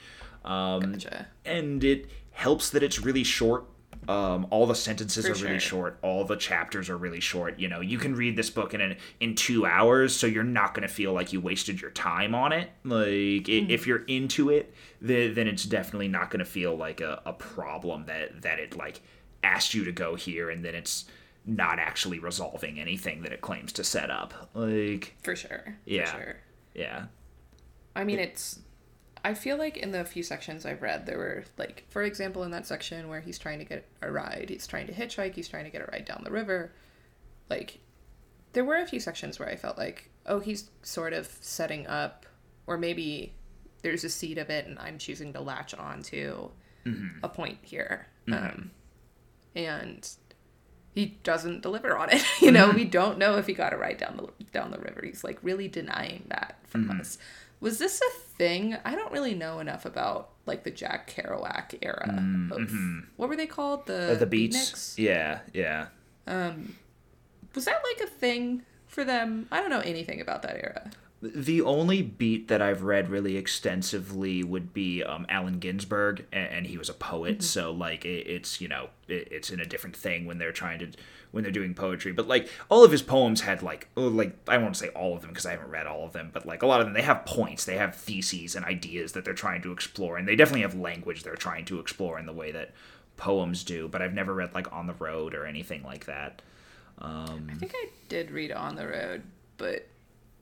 [0.46, 1.28] um, Gotcha.
[1.46, 3.66] and it helps that it's really short.
[4.08, 5.98] Um, all the sentences For are really short.
[6.02, 7.60] All the chapters are really short.
[7.60, 10.74] You know, you can read this book in an, in two hours, so you're not
[10.74, 12.70] going to feel like you wasted your time on it.
[12.84, 17.02] Like i if you're into it, then, then it's definitely not going to feel like
[17.02, 19.02] a, a problem that that it like
[19.44, 21.06] asked you to go here, and then it's
[21.46, 24.50] not actually resolving anything that it claims to set up.
[24.54, 25.78] Like, For sure.
[25.86, 26.06] Yeah.
[26.06, 26.36] For sure.
[26.76, 27.06] yeah,
[27.96, 28.60] I mean, it's.
[29.24, 32.52] I feel like in the few sections I've read, there were like, for example, in
[32.52, 35.66] that section where he's trying to get a ride, he's trying to hitchhike, he's trying
[35.66, 36.72] to get a ride down the river.
[37.50, 37.80] Like,
[38.54, 42.26] there were a few sections where I felt like, oh, he's sort of setting up,
[42.66, 43.34] or maybe
[43.82, 46.52] there's a seed of it, and I'm choosing to latch on to
[46.86, 47.20] mm-hmm.
[47.24, 48.08] a point here.
[48.28, 48.46] Mm-hmm.
[48.46, 48.72] Um,
[49.56, 50.10] and
[50.94, 52.24] he doesn't deliver on it.
[52.42, 52.90] you know, we mm-hmm.
[52.90, 55.02] don't know if he got a ride down the down the river.
[55.04, 57.18] He's like really denying that from us.
[57.60, 58.78] Was this a thing?
[58.86, 62.72] I don't really know enough about like the Jack Kerouac era of
[63.16, 63.86] what were they called?
[63.88, 64.58] The Uh, the beats.
[64.58, 64.98] beatniks?
[64.98, 65.88] Yeah, yeah.
[67.56, 69.48] Was that like a thing for them?
[69.52, 70.92] I don't know anything about that era.
[71.20, 76.68] The only beat that I've read really extensively would be um, Allen Ginsberg, and, and,
[76.68, 77.42] he was a poet, mm-hmm.
[77.42, 80.78] so like it, it's you know it, it's in a different thing when they're trying
[80.78, 80.90] to
[81.32, 82.12] when they're doing poetry.
[82.12, 85.22] But like all of his poems had like oh, like I won't say all of
[85.22, 87.02] them because I haven't read all of them, but like a lot of them they
[87.02, 90.62] have points, they have theses and ideas that they're trying to explore, and they definitely
[90.62, 92.72] have language they're trying to explore in the way that
[93.18, 93.88] poems do.
[93.88, 96.42] But I've never read like On the Road or anything like that.
[97.00, 99.24] Um, I think I did read On the Road,
[99.58, 99.88] but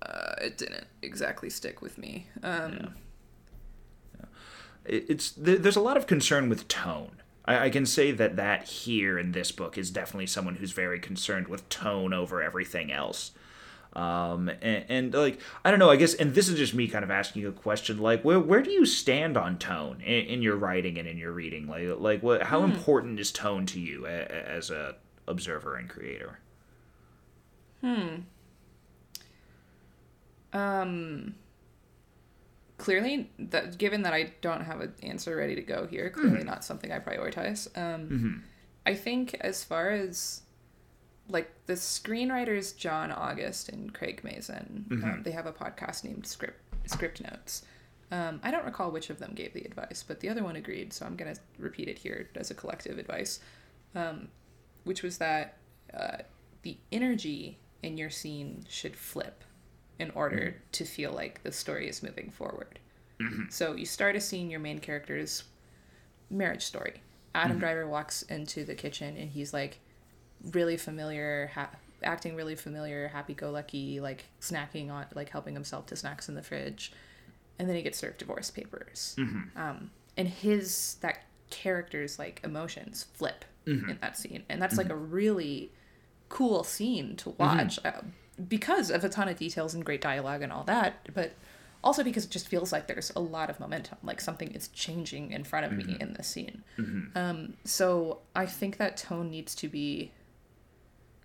[0.02, 2.28] uh, it didn't exactly stick with me.
[2.44, 2.88] Um, yeah.
[4.20, 4.26] Yeah.
[5.08, 7.22] It's there's a lot of concern with tone.
[7.46, 11.00] I, I can say that that here in this book is definitely someone who's very
[11.00, 13.32] concerned with tone over everything else.
[13.94, 17.06] Um, and, and, like I don't know, I guess, and this is just me kind
[17.06, 20.42] of asking you a question, like where where do you stand on tone in, in
[20.42, 21.68] your writing and in your reading?
[21.68, 22.72] Like like what how hmm.
[22.72, 24.96] important is tone to you as a
[25.28, 26.40] observer and creator?
[27.82, 28.16] Hmm.
[30.52, 31.36] Um,
[32.78, 36.48] clearly, that given that I don't have an answer ready to go here, clearly mm-hmm.
[36.48, 37.68] not something I prioritize.
[37.78, 38.38] Um, mm-hmm.
[38.86, 40.42] I think as far as
[41.28, 45.10] like the screenwriters John August and Craig Mazin, um, mm-hmm.
[45.10, 47.64] um, they have a podcast named Script Script Notes.
[48.12, 50.94] Um, I don't recall which of them gave the advice, but the other one agreed,
[50.94, 53.40] so I'm gonna repeat it here as a collective advice,
[53.96, 54.28] um,
[54.84, 55.58] which was that
[55.94, 56.18] uh,
[56.62, 59.44] the energy in your scene should flip
[60.00, 60.58] in order mm-hmm.
[60.74, 62.80] to feel like the story is moving forward.
[63.22, 63.44] Mm-hmm.
[63.50, 65.44] So you start a scene, your main character's
[66.30, 67.02] marriage story.
[67.34, 67.60] Adam mm-hmm.
[67.60, 69.80] Driver walks into the kitchen and he's like
[70.52, 71.72] really familiar, ha-
[72.04, 76.36] acting really familiar, happy go lucky, like snacking on, like helping himself to snacks in
[76.36, 76.92] the fridge.
[77.58, 79.16] And then he gets served divorce papers.
[79.18, 79.60] Mm-hmm.
[79.60, 81.20] Um, and his, that
[81.50, 83.92] character's like emotions flip mm-hmm.
[83.92, 84.44] in that scene.
[84.50, 84.96] And that's like mm-hmm.
[84.96, 85.72] a really
[86.28, 87.80] cool scene to watch.
[87.86, 88.02] Uh,
[88.48, 91.34] because of a ton of details and great dialogue and all that, but
[91.84, 95.32] also because it just feels like there's a lot of momentum, like something is changing
[95.32, 95.92] in front of mm-hmm.
[95.94, 96.64] me in the scene.
[96.78, 97.18] Mm-hmm.
[97.18, 100.12] Um, so I think that tone needs to be,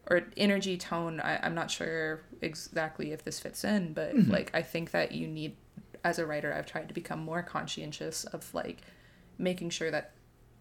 [0.09, 1.21] or energy tone.
[1.21, 4.31] I, I'm not sure exactly if this fits in, but mm-hmm.
[4.31, 5.57] like I think that you need,
[6.05, 8.83] as a writer, I've tried to become more conscientious of like
[9.39, 10.13] making sure that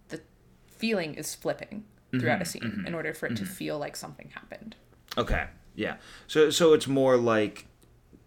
[0.07, 0.21] the
[0.67, 2.49] feeling is flipping throughout a mm-hmm.
[2.49, 2.87] scene mm-hmm.
[2.87, 3.53] in order for it to mm-hmm.
[3.53, 4.75] feel like something happened.
[5.17, 5.45] Okay.
[5.79, 5.95] Yeah.
[6.27, 7.65] So so it's more like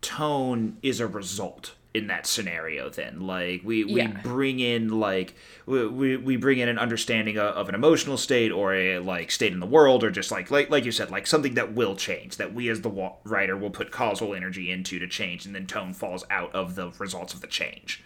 [0.01, 4.19] tone is a result in that scenario then like we, we yeah.
[4.23, 5.35] bring in like
[5.67, 9.53] we, we bring in an understanding of, of, an emotional state or a like state
[9.53, 12.39] in the world or just like like like you said like something that will change
[12.39, 15.93] that we as the writer will put causal energy into to change and then tone
[15.93, 18.03] falls out of the results of the change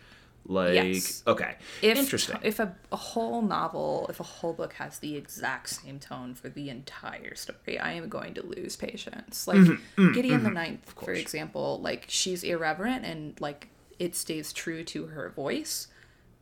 [0.49, 1.23] like, yes.
[1.27, 2.39] okay, if, interesting.
[2.43, 6.49] If a, a whole novel, if a whole book has the exact same tone for
[6.49, 9.49] the entire story, I am going to lose patience.
[9.49, 13.69] Like mm-hmm, mm-hmm, Gideon mm-hmm, the Ninth, for example, like she's irreverent and like
[13.99, 15.89] it stays true to her voice,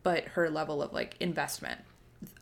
[0.02, 1.80] but her level of like investment,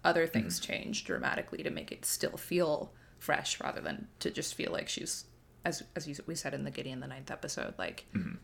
[0.04, 0.72] other things mm-hmm.
[0.72, 5.26] change dramatically to make it still feel fresh rather than to just feel like she's
[5.64, 8.34] as as we said in the Gideon the Ninth episode, like mm-hmm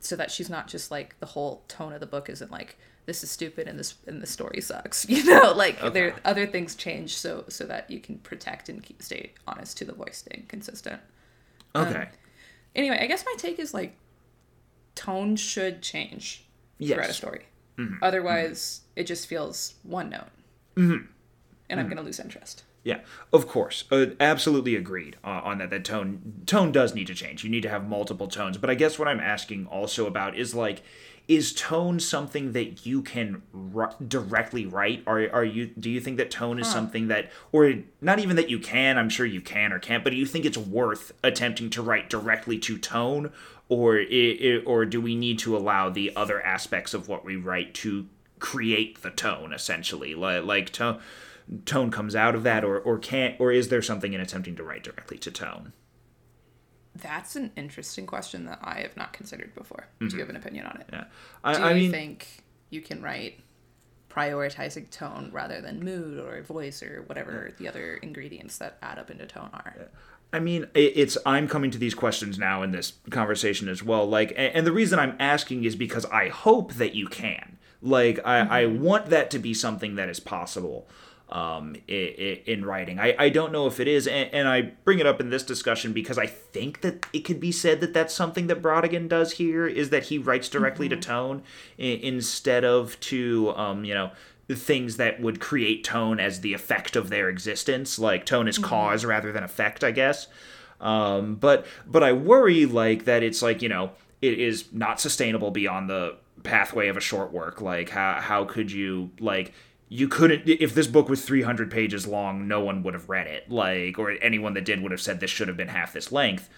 [0.00, 3.24] so that she's not just like the whole tone of the book isn't like this
[3.24, 5.90] is stupid and this and the story sucks you know like okay.
[5.90, 9.84] there other things change so so that you can protect and keep stay honest to
[9.84, 11.00] the voice staying consistent
[11.74, 12.06] okay um,
[12.74, 13.96] anyway i guess my take is like
[14.94, 16.46] tone should change
[16.78, 16.94] yes.
[16.94, 17.46] throughout a story
[17.76, 17.94] mm-hmm.
[18.02, 19.00] otherwise mm-hmm.
[19.00, 20.28] it just feels one note
[20.76, 21.06] mm-hmm.
[21.70, 21.94] and i'm mm-hmm.
[21.94, 23.00] gonna lose interest yeah,
[23.32, 25.70] of course, uh, absolutely agreed uh, on that.
[25.70, 27.44] That tone tone does need to change.
[27.44, 28.56] You need to have multiple tones.
[28.56, 30.82] But I guess what I'm asking also about is like,
[31.26, 33.42] is tone something that you can
[33.74, 35.02] r- directly write?
[35.06, 36.72] Are are you do you think that tone is huh.
[36.72, 38.96] something that, or not even that you can?
[38.96, 40.02] I'm sure you can or can't.
[40.02, 43.32] But do you think it's worth attempting to write directly to tone,
[43.68, 47.74] or it, or do we need to allow the other aspects of what we write
[47.74, 48.06] to
[48.38, 51.00] create the tone essentially, like like tone?
[51.64, 54.62] Tone comes out of that or or can't or is there something in attempting to
[54.62, 55.72] write directly to tone
[56.94, 60.08] that's an interesting question that i have not considered before mm-hmm.
[60.08, 61.04] do you have an opinion on it yeah
[61.42, 63.40] I, do you I mean, think you can write
[64.10, 69.10] prioritizing tone rather than mood or voice or whatever the other ingredients that add up
[69.10, 69.84] into tone are yeah.
[70.30, 74.06] I mean, it's I'm coming to these questions now in this conversation as well.
[74.06, 77.56] Like, and the reason I'm asking is because I hope that you can.
[77.80, 78.52] Like, I, mm-hmm.
[78.52, 80.86] I want that to be something that is possible
[81.30, 82.98] um, in, in, writing.
[82.98, 85.42] I, I don't know if it is, and, and, I bring it up in this
[85.42, 89.32] discussion because I think that it could be said that that's something that Brautigan does
[89.32, 91.00] here is that he writes directly mm-hmm.
[91.00, 91.42] to tone
[91.76, 94.10] instead of to um, you know
[94.50, 97.98] things that would create tone as the effect of their existence.
[97.98, 98.68] Like tone is mm-hmm.
[98.68, 100.28] cause rather than effect, I guess.
[100.80, 105.50] Um, but but I worry like that it's like you know it is not sustainable
[105.50, 107.60] beyond the pathway of a short work.
[107.60, 109.52] Like how how could you like
[109.88, 113.50] you couldn't if this book was 300 pages long no one would have read it.
[113.50, 116.48] Like or anyone that did would have said this should have been half this length.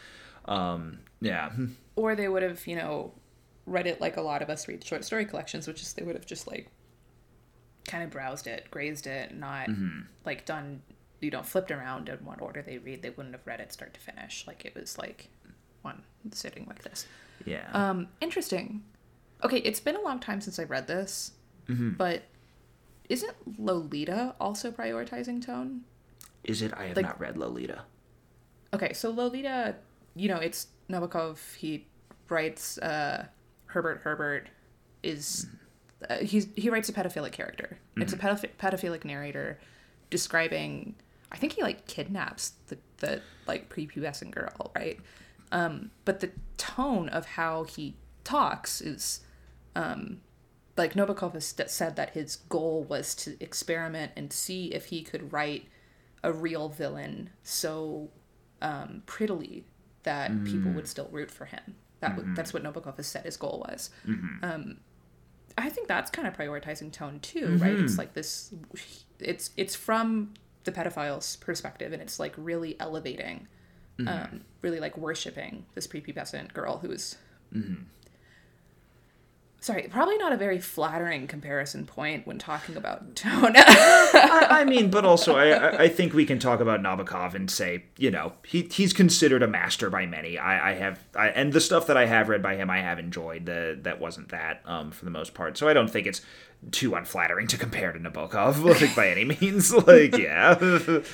[0.47, 1.51] Um yeah.
[1.97, 3.13] Or they would have you know
[3.67, 6.17] read it like a lot of us read short story collections which is they would
[6.17, 6.71] have just like
[7.87, 10.01] kind of browsed it grazed it not mm-hmm.
[10.25, 10.83] like done
[11.21, 13.03] you know flipped around in what order they read.
[13.03, 14.45] They wouldn't have read it start to finish.
[14.47, 15.29] Like it was like
[15.83, 16.03] one
[16.33, 17.07] sitting like this.
[17.45, 17.69] Yeah.
[17.73, 18.83] Um interesting.
[19.45, 21.33] Okay it's been a long time since i read this
[21.67, 21.91] mm-hmm.
[21.91, 22.25] but
[23.11, 25.83] isn't Lolita also prioritizing tone?
[26.45, 26.73] Is it?
[26.75, 27.83] I have like, not read Lolita.
[28.73, 29.75] Okay, so Lolita,
[30.15, 31.57] you know, it's Nabokov.
[31.57, 31.87] He
[32.29, 33.27] writes uh,
[33.67, 34.49] Humbert Humbert
[35.03, 35.49] is
[36.09, 37.79] uh, he's he writes a pedophilic character.
[37.91, 38.03] Mm-hmm.
[38.03, 38.27] It's a mm-hmm.
[38.29, 39.59] pedoph- pedophilic narrator
[40.09, 40.95] describing.
[41.33, 45.01] I think he like kidnaps the the like prepubescent girl, right?
[45.53, 49.21] Um, but the tone of how he talks is
[49.75, 50.21] um,
[50.77, 55.33] like Nabokov has said that his goal was to experiment and see if he could
[55.33, 55.67] write
[56.23, 58.11] a real villain so
[58.63, 59.65] um, prettily
[60.03, 60.47] that mm.
[60.47, 61.77] people would still root for him.
[62.01, 62.35] That mm-hmm.
[62.35, 63.91] that's what Nabokov has said his goal was.
[64.07, 64.45] Mm-hmm.
[64.45, 64.77] Um,
[65.59, 67.63] I think that's kind of prioritizing tone too, mm-hmm.
[67.63, 67.75] right?
[67.75, 68.55] It's like this.
[69.19, 70.33] It's it's from
[70.65, 73.49] the pedophile's perspective, and it's like really elevating,
[73.99, 74.09] mm-hmm.
[74.09, 77.17] um, really like worshiping this prepubescent girl who is
[77.55, 77.83] mm-hmm
[79.61, 83.53] sorry, probably not a very flattering comparison point when talking about tone.
[83.57, 87.85] I, I, mean, but also I, I think we can talk about Nabokov and say,
[87.97, 90.39] you know, he he's considered a master by many.
[90.39, 92.99] I, I have, I, and the stuff that I have read by him, I have
[92.99, 93.47] enjoyed.
[93.47, 95.57] The that wasn't that um, for the most part.
[95.59, 96.23] So I don't think it's
[96.73, 99.71] too unflattering to compare to Nabokov, like by any means.
[99.91, 100.59] Like, yeah,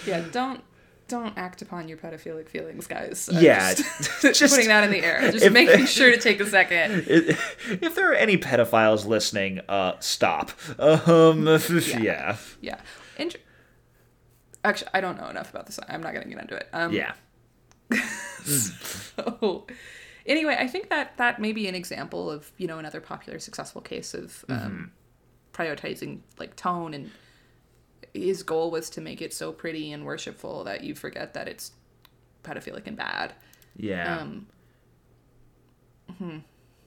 [0.07, 0.63] yeah, don't
[1.09, 3.29] don't act upon your pedophilic feelings, guys.
[3.33, 3.75] Uh, yeah,
[4.21, 5.21] just, just, putting that in the air.
[5.33, 7.05] Just if, making sure to take a second.
[7.07, 10.53] If, if there are any pedophiles listening, uh, stop.
[10.79, 12.37] Um, yeah, yeah.
[12.61, 12.81] yeah.
[13.19, 13.37] Int-
[14.65, 15.79] Actually, I don't know enough about this.
[15.89, 16.69] I'm not gonna get into it.
[16.73, 17.13] Um, yeah.
[18.45, 19.67] so,
[20.27, 23.81] anyway, I think that that may be an example of you know another popular successful
[23.81, 25.63] case of um, mm-hmm.
[25.63, 27.13] prioritizing like tone and
[28.25, 31.73] his goal was to make it so pretty and worshipful that you forget that it's
[32.43, 33.35] pedophilic and bad.
[33.77, 34.19] Yeah.
[34.19, 34.47] Um,
[36.19, 36.39] hmm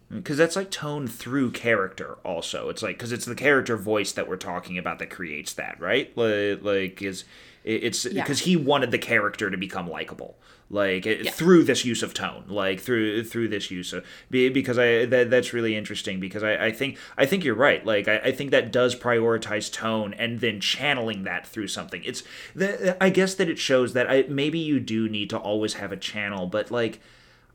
[0.09, 2.69] because that's like tone through character also.
[2.69, 6.15] It's like because it's the character voice that we're talking about that creates that right?
[6.17, 7.25] Like, like is
[7.63, 8.45] it's because yeah.
[8.45, 10.37] he wanted the character to become likable.
[10.71, 11.31] Like yeah.
[11.31, 15.51] through this use of tone like through through this use of because i that, that's
[15.51, 17.83] really interesting because I, I think i think you're right.
[17.83, 22.03] Like I, I think that does prioritize tone and then channeling that through something.
[22.03, 22.21] It's
[22.53, 25.91] the i guess that it shows that I, maybe you do need to always have
[25.91, 26.99] a channel but like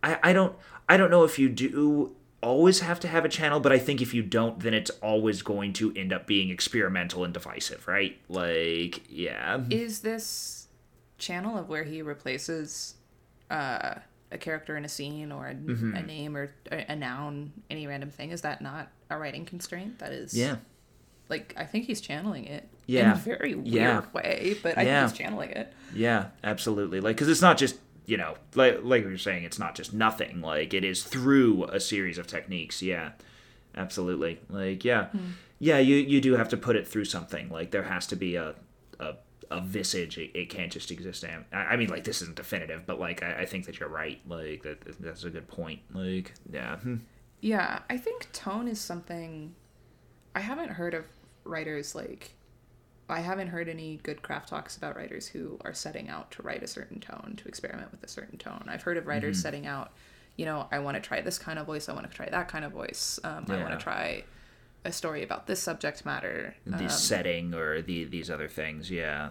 [0.03, 0.57] i i don't
[0.89, 4.03] i don't know if you do always have to have a channel, but I think
[4.03, 8.18] if you don't, then it's always going to end up being experimental and divisive, right?
[8.28, 9.62] Like, yeah.
[9.70, 10.68] Is this
[11.18, 12.95] channel of where he replaces
[13.51, 13.95] uh,
[14.30, 15.95] a character in a scene or a, mm-hmm.
[15.95, 19.99] a name or a, noun, any random thing, is that not a writing constraint?
[20.01, 20.36] That is.
[20.36, 20.57] Yeah.
[21.30, 23.07] Like, I think he's channeling it yeah.
[23.07, 24.03] in a very weird yeah.
[24.12, 25.01] way, but I yeah.
[25.01, 25.72] think he's channeling it.
[25.95, 27.01] Yeah, absolutely.
[27.01, 27.76] Like, because it's not just
[28.07, 30.41] you know, like like you're saying, it's not just nothing.
[30.41, 32.83] Like it is through a series of techniques.
[32.83, 33.13] Yeah,
[33.77, 34.41] absolutely.
[34.49, 35.33] Like yeah, mm.
[35.59, 35.79] yeah.
[35.79, 37.49] You you do have to put it through something.
[37.49, 38.55] Like there has to be a
[39.01, 39.15] a,
[39.51, 40.19] a visage.
[40.19, 41.25] It, it can't just exist.
[41.25, 44.21] I, I mean, like this isn't definitive, but like I, I think that you're right.
[44.29, 45.81] Like that that's a good point.
[45.93, 46.77] Like yeah.
[46.77, 46.97] Hmm.
[47.41, 49.55] Yeah, I think tone is something
[50.35, 51.05] I haven't heard of
[51.45, 52.34] writers like
[53.09, 56.63] I haven't heard any good craft talks about writers who are setting out to write
[56.63, 58.65] a certain tone, to experiment with a certain tone.
[58.67, 59.43] I've heard of writers mm-hmm.
[59.43, 59.93] setting out,
[60.37, 62.49] you know, I want to try this kind of voice, I want to try that
[62.49, 63.57] kind of voice, um, yeah.
[63.57, 64.25] I want to try
[64.85, 68.91] a story about this subject matter, the um, setting or the these other things.
[68.91, 69.31] Yeah,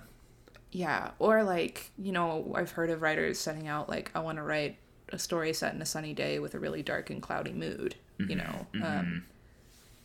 [0.72, 4.44] yeah, or like you know, I've heard of writers setting out like I want to
[4.44, 4.78] write
[5.10, 7.96] a story set in a sunny day with a really dark and cloudy mood.
[8.20, 8.30] Mm-hmm.
[8.30, 8.84] You know, mm-hmm.
[8.84, 9.26] um,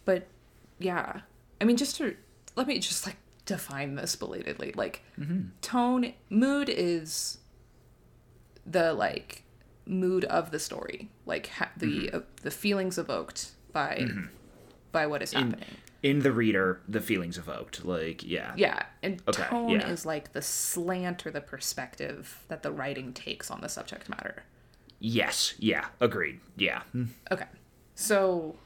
[0.04, 0.26] but
[0.78, 1.20] yeah,
[1.60, 2.14] I mean, just to
[2.56, 3.16] let me just like
[3.48, 4.72] define this belatedly.
[4.76, 5.48] Like mm-hmm.
[5.62, 7.38] tone, mood is
[8.64, 9.42] the like
[9.86, 12.16] mood of the story, like ha- the mm-hmm.
[12.16, 14.26] uh, the feelings evoked by mm-hmm.
[14.92, 15.64] by what is happening.
[16.02, 19.88] In, in the reader, the feelings evoked, like yeah, yeah, and okay, tone yeah.
[19.88, 24.44] is like the slant or the perspective that the writing takes on the subject matter.
[25.00, 26.82] Yes, yeah, agreed, yeah.
[27.30, 27.46] Okay,
[27.94, 28.56] so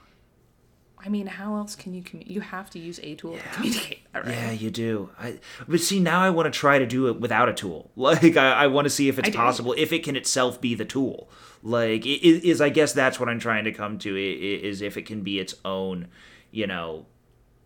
[1.05, 2.33] I mean, how else can you communicate?
[2.35, 4.01] You have to use a tool to communicate.
[4.13, 4.33] That, right?
[4.35, 5.11] Yeah, you do.
[5.19, 7.91] I, but see, now I want to try to do it without a tool.
[7.97, 10.85] Like, I, I want to see if it's possible, if it can itself be the
[10.85, 11.29] tool.
[11.63, 14.17] Like, i- i- is I guess that's what I'm trying to come to.
[14.17, 16.09] Is if it can be its own,
[16.51, 17.07] you know,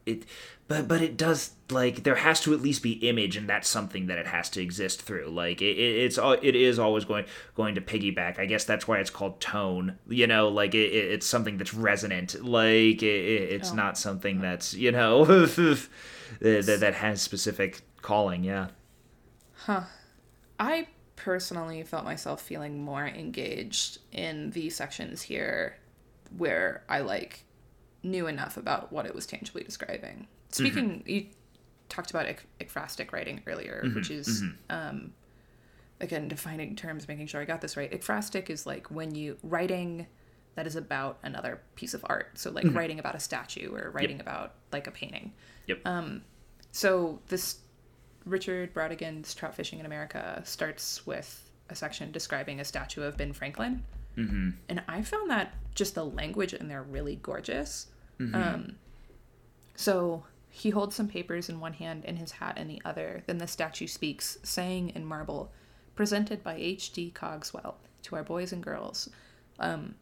[0.06, 0.24] it.
[0.68, 4.06] But but it does like there has to at least be image, and that's something
[4.06, 5.28] that it has to exist through.
[5.28, 8.40] Like it, it it's it is always going going to piggyback.
[8.40, 9.98] I guess that's why it's called tone.
[10.08, 12.44] You know, like it, it- it's something that's resonant.
[12.44, 13.74] Like it, it- it's Oh.
[13.76, 15.24] not something that's you know
[16.40, 18.42] that that has specific calling.
[18.42, 18.68] Yeah.
[19.54, 19.82] Huh.
[20.58, 25.76] I personally felt myself feeling more engaged in the sections here
[26.36, 27.44] where I like
[28.10, 30.26] knew enough about what it was tangibly describing.
[30.50, 31.08] Speaking, mm-hmm.
[31.10, 31.26] you
[31.88, 34.54] talked about ec- ekphrastic writing earlier, mm-hmm, which is mm-hmm.
[34.70, 35.12] um,
[36.00, 37.90] again defining terms, making sure I got this right.
[37.90, 40.06] Ekphrastic is like when you writing
[40.56, 42.38] that is about another piece of art.
[42.38, 45.32] So like writing about a statue or writing about like a painting.
[45.66, 45.80] Yep.
[45.84, 46.22] Um,
[46.72, 47.58] so this
[48.24, 53.32] Richard Brautigan's Trout Fishing in America starts with a section describing a statue of Ben
[53.32, 53.84] Franklin.
[54.16, 54.50] Mm-hmm.
[54.68, 57.88] And I found that just the language in there really gorgeous.
[58.34, 58.76] Um,
[59.74, 63.22] so he holds some papers in one hand and his hat in the other.
[63.26, 65.52] Then the statue speaks, saying in marble,
[65.94, 67.10] presented by H.D.
[67.14, 69.08] Cogswell to our boys and girls.
[69.58, 69.94] Um,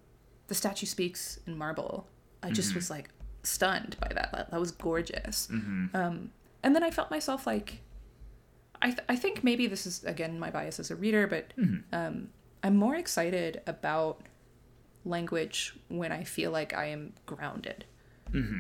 [0.47, 2.07] the statue speaks in marble.
[2.43, 3.09] I just was like
[3.43, 4.31] stunned by that.
[4.33, 5.49] That, that was gorgeous.
[5.95, 6.31] Um,
[6.63, 7.81] and then I felt myself like,
[8.83, 11.53] I, th- I think maybe this is again my bias as a reader, but
[11.93, 12.29] um,
[12.63, 14.21] I'm more excited about
[15.05, 17.85] language when I feel like I am grounded.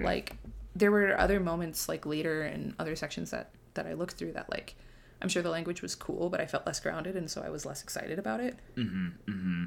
[0.02, 0.36] Like
[0.76, 4.50] there were other moments like later in other sections that that I looked through that
[4.50, 4.74] like
[5.22, 7.64] I'm sure the language was cool, but I felt less grounded, and so I was
[7.64, 8.56] less excited about it.
[8.76, 9.06] Mm-hmm.
[9.30, 9.64] Mm-hmm.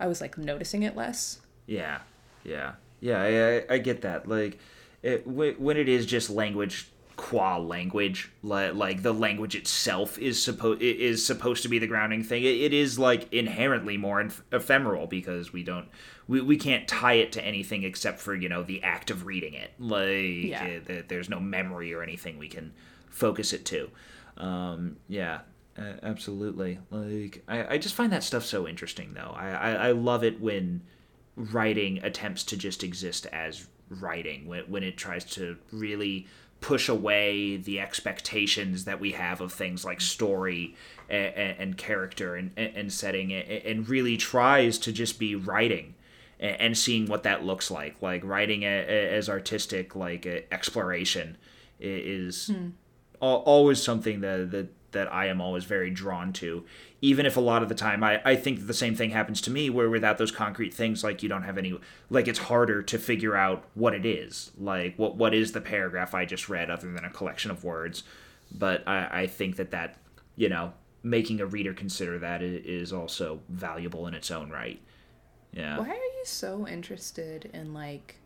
[0.00, 1.40] I was like noticing it less.
[1.66, 1.98] Yeah,
[2.42, 3.20] yeah, yeah.
[3.20, 4.28] I, I, I get that.
[4.28, 4.58] Like,
[5.02, 10.82] it, wh- when it is just language qua language, like, the language itself is supposed
[10.82, 12.42] is supposed to be the grounding thing.
[12.42, 15.88] It, it is like inherently more inf- ephemeral because we don't
[16.26, 19.54] we, we can't tie it to anything except for you know the act of reading
[19.54, 19.72] it.
[19.78, 20.62] Like, Yeah.
[20.82, 22.72] uh, th- there's no memory or anything we can
[23.10, 23.90] focus it to.
[24.36, 25.40] Um, yeah.
[25.78, 26.78] Uh, absolutely.
[26.90, 29.32] Like I, I just find that stuff so interesting though.
[29.36, 30.82] I, I, I love it when
[31.36, 36.26] writing attempts to just exist as writing when, when it tries to really
[36.64, 40.74] push away the expectations that we have of things like story
[41.10, 45.94] and, and character and, and setting and, really tries to just be writing
[46.40, 48.00] and, seeing what that looks like.
[48.00, 51.36] Like writing as artistic like exploration
[51.78, 52.68] is hmm.
[53.20, 56.64] al- always something that, that that I am always very drawn to,
[57.04, 59.50] even if a lot of the time I, I think the same thing happens to
[59.50, 61.78] me, where without those concrete things, like you don't have any,
[62.08, 66.14] like it's harder to figure out what it is, like what what is the paragraph
[66.14, 68.04] I just read, other than a collection of words.
[68.50, 69.98] But I, I think that that
[70.34, 74.80] you know making a reader consider that is also valuable in its own right.
[75.52, 75.78] Yeah.
[75.78, 78.16] Why are you so interested in like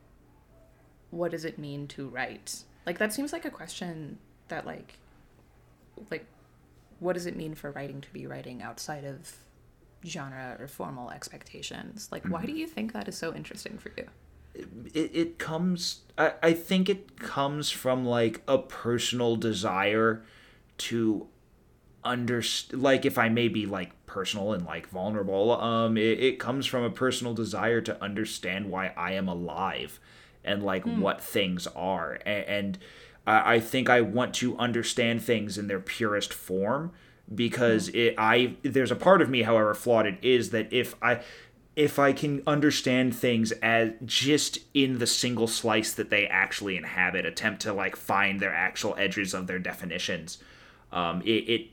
[1.11, 2.63] what does it mean to write?
[2.87, 4.95] Like that seems like a question that like
[6.13, 6.27] like
[7.01, 9.37] what does it mean for writing to be writing outside of
[10.05, 12.09] genre or formal expectations?
[12.11, 14.07] Like why do you think that is so interesting for you?
[14.95, 20.23] it, it comes I, I think it comes from like a personal desire
[20.79, 21.27] to
[22.05, 26.67] understand like if i may be like personal and like vulnerable um it, it comes
[26.67, 30.01] from a personal desire to understand why i am alive
[30.45, 32.79] and like what things are and, and
[33.29, 36.93] I, I think i want to understand things in their purest form
[37.35, 41.21] because it i there's a part of me however flawed it is that if i
[41.79, 47.25] if I can understand things as just in the single slice that they actually inhabit,
[47.25, 50.39] attempt to like find their actual edges of their definitions,
[50.91, 51.67] um, it, it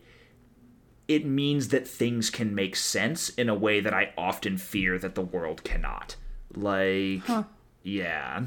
[1.07, 5.15] it means that things can make sense in a way that I often fear that
[5.15, 6.17] the world cannot.
[6.55, 7.27] Like,
[7.81, 8.43] yeah,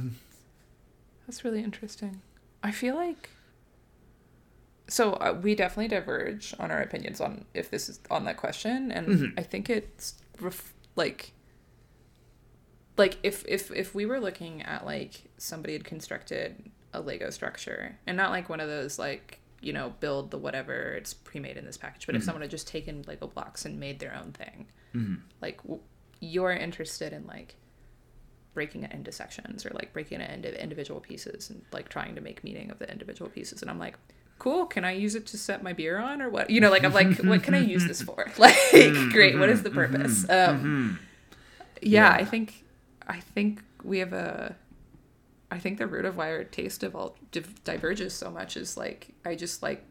[1.27, 2.21] That's really interesting.
[2.63, 3.31] I feel like
[4.89, 8.91] so uh, we definitely diverge on our opinions on if this is on that question,
[8.91, 9.39] and mm-hmm.
[9.39, 11.33] I think it's ref- like
[12.97, 17.99] like if if if we were looking at like somebody had constructed a Lego structure
[18.07, 21.67] and not like one of those like you know build the whatever it's pre-made in
[21.67, 22.27] this package, but if mm-hmm.
[22.27, 25.17] someone had just taken Lego blocks and made their own thing, mm-hmm.
[25.43, 25.83] like w-
[26.21, 27.57] you're interested in like
[28.59, 32.21] breaking it into sections or like breaking it into individual pieces and like trying to
[32.21, 33.63] make meaning of the individual pieces.
[33.63, 33.97] And i'm like
[34.41, 36.51] cool can i use it to set my beer on or what?
[36.51, 38.27] You know like i'm like what can i use this for?
[38.39, 39.11] Like mm-hmm.
[39.11, 39.69] great what is mm-hmm.
[39.69, 40.25] the purpose?
[40.25, 40.67] Mm-hmm.
[40.67, 40.99] Um
[41.81, 42.23] yeah, Yeah.
[42.23, 42.65] i think
[43.07, 44.57] i think we have a
[45.51, 48.77] I think the root of why our taste of all div- diverges so much is
[48.77, 49.85] like I just like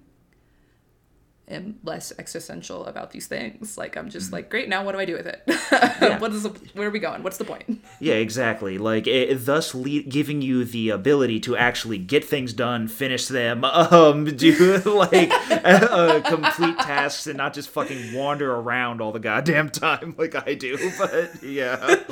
[1.49, 3.77] am less existential about these things.
[3.77, 5.41] Like I'm just like, great, now what do I do with it?
[6.19, 7.23] what is the, where are we going?
[7.23, 7.81] What's the point?
[7.99, 8.77] Yeah, exactly.
[8.77, 13.63] Like it, thus le- giving you the ability to actually get things done, finish them,
[13.65, 19.69] um, do like uh, complete tasks, and not just fucking wander around all the goddamn
[19.69, 20.77] time like I do.
[20.97, 22.03] But yeah,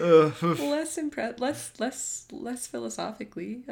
[0.00, 0.30] uh.
[0.42, 3.62] less impressed, less less less philosophically.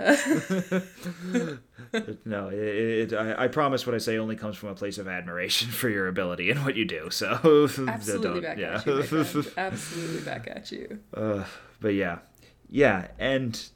[2.25, 5.09] no, it, it, I, I promise what I say only comes from a place of
[5.09, 7.11] admiration for your ability and what you do.
[7.11, 7.29] So
[7.89, 8.77] absolutely back yeah.
[8.77, 10.99] at you, absolutely back at you.
[11.15, 11.45] Uh,
[11.81, 12.19] but yeah,
[12.69, 13.69] yeah, and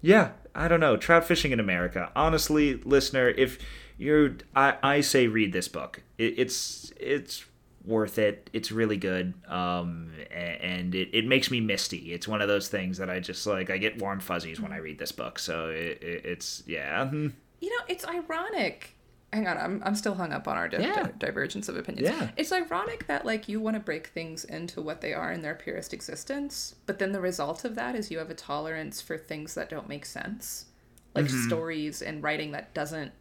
[0.00, 0.96] yeah, I don't know.
[0.96, 2.10] Trout fishing in America.
[2.14, 3.58] Honestly, listener, if
[3.96, 6.02] you're, I, I say read this book.
[6.18, 7.44] It, it's it's
[7.88, 8.50] worth it.
[8.52, 9.34] It's really good.
[9.48, 12.12] Um, and it, it makes me misty.
[12.12, 13.70] It's one of those things that I just like.
[13.70, 15.38] I get warm fuzzies when I read this book.
[15.38, 17.10] So it, it, it's yeah.
[17.60, 18.94] You know, it's ironic
[19.32, 21.04] hang on i'm, I'm still hung up on our di- yeah.
[21.04, 22.30] di- divergence of opinions yeah.
[22.36, 25.54] it's ironic that like you want to break things into what they are in their
[25.54, 29.54] purest existence but then the result of that is you have a tolerance for things
[29.54, 30.66] that don't make sense
[31.14, 31.46] like mm-hmm.
[31.46, 33.12] stories and writing that doesn't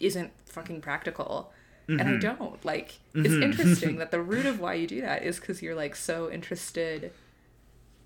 [0.00, 1.52] isn't fucking practical
[1.88, 2.00] mm-hmm.
[2.00, 2.20] and i mm-hmm.
[2.20, 3.26] don't like mm-hmm.
[3.26, 6.30] it's interesting that the root of why you do that is because you're like so
[6.30, 7.12] interested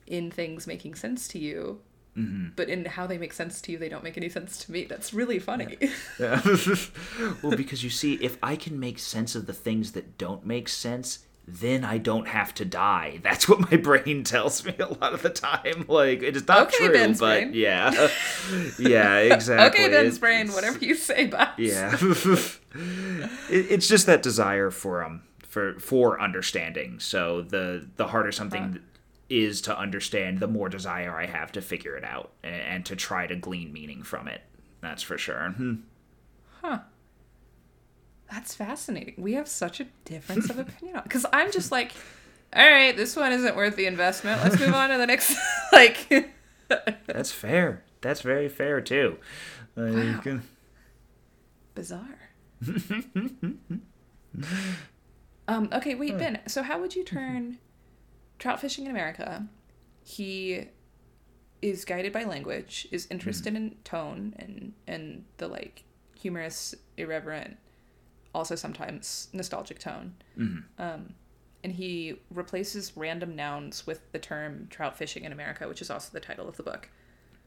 [0.07, 1.81] in things making sense to you
[2.17, 2.49] Mm-hmm.
[2.57, 4.85] But in how they make sense to you, they don't make any sense to me.
[4.85, 5.77] That's really funny.
[6.19, 6.41] Yeah.
[7.43, 10.69] well, because you see, if I can make sense of the things that don't make
[10.69, 11.21] sense,
[11.55, 13.21] then I don't have to die.
[13.23, 15.85] That's what my brain tells me a lot of the time.
[15.89, 17.53] Like it's not okay, true, Ben's but brain.
[17.55, 18.09] yeah,
[18.79, 19.85] yeah, exactly.
[19.85, 20.53] okay, Ben's brain.
[20.53, 27.01] Whatever you say, but Yeah, it, it's just that desire for um for for understanding.
[27.01, 28.81] So the the harder something.
[29.29, 32.97] Is to understand, the more desire I have to figure it out and, and to
[32.97, 34.41] try to glean meaning from it.
[34.81, 35.51] That's for sure.
[35.51, 35.75] Hmm.
[36.61, 36.79] Huh.
[38.41, 39.17] That's fascinating.
[39.19, 41.93] We have such a difference of opinion because I'm just like,
[42.57, 44.43] all right, this one isn't worth the investment.
[44.43, 45.37] Let's move on to the next.
[45.75, 46.33] like,
[47.07, 47.85] that's fair.
[48.01, 49.19] That's very fair too.
[49.77, 50.41] Like, wow.
[51.75, 52.31] Bizarre.
[55.47, 55.69] um.
[55.71, 55.95] Okay.
[55.95, 56.39] Wait, Ben.
[56.47, 57.59] So, how would you turn
[58.39, 59.47] trout fishing in America.
[60.03, 60.69] He
[61.61, 63.65] is guided by language, is interested mm-hmm.
[63.65, 65.85] in tone and and the like
[66.19, 67.59] humorous, irreverent,
[68.35, 70.15] also sometimes nostalgic tone.
[70.39, 70.83] Mm-hmm.
[70.83, 71.15] Um,
[71.63, 76.11] and he replaces random nouns with the term trout fishing in America, which is also
[76.13, 76.89] the title of the book.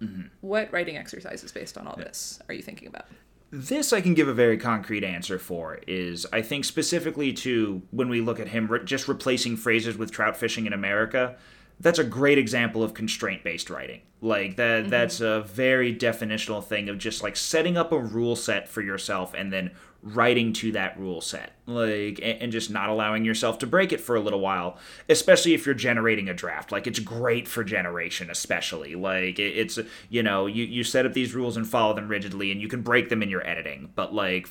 [0.01, 0.27] Mm-hmm.
[0.41, 3.05] What writing exercises based on all this are you thinking about?
[3.51, 8.09] This I can give a very concrete answer for is I think specifically to when
[8.09, 11.37] we look at him re- just replacing phrases with trout fishing in America,
[11.79, 14.01] that's a great example of constraint based writing.
[14.21, 14.89] Like that mm-hmm.
[14.89, 19.33] that's a very definitional thing of just like setting up a rule set for yourself
[19.33, 19.71] and then
[20.01, 21.51] writing to that rule set.
[21.65, 24.77] Like and, just not allowing yourself to break it for a little while
[25.09, 26.71] especially if you're generating a draft.
[26.71, 28.95] Like it's great for generation especially.
[28.95, 29.77] Like it's
[30.09, 32.81] you know you, you set up these rules and follow them rigidly and you can
[32.81, 33.91] break them in your editing.
[33.93, 34.47] But like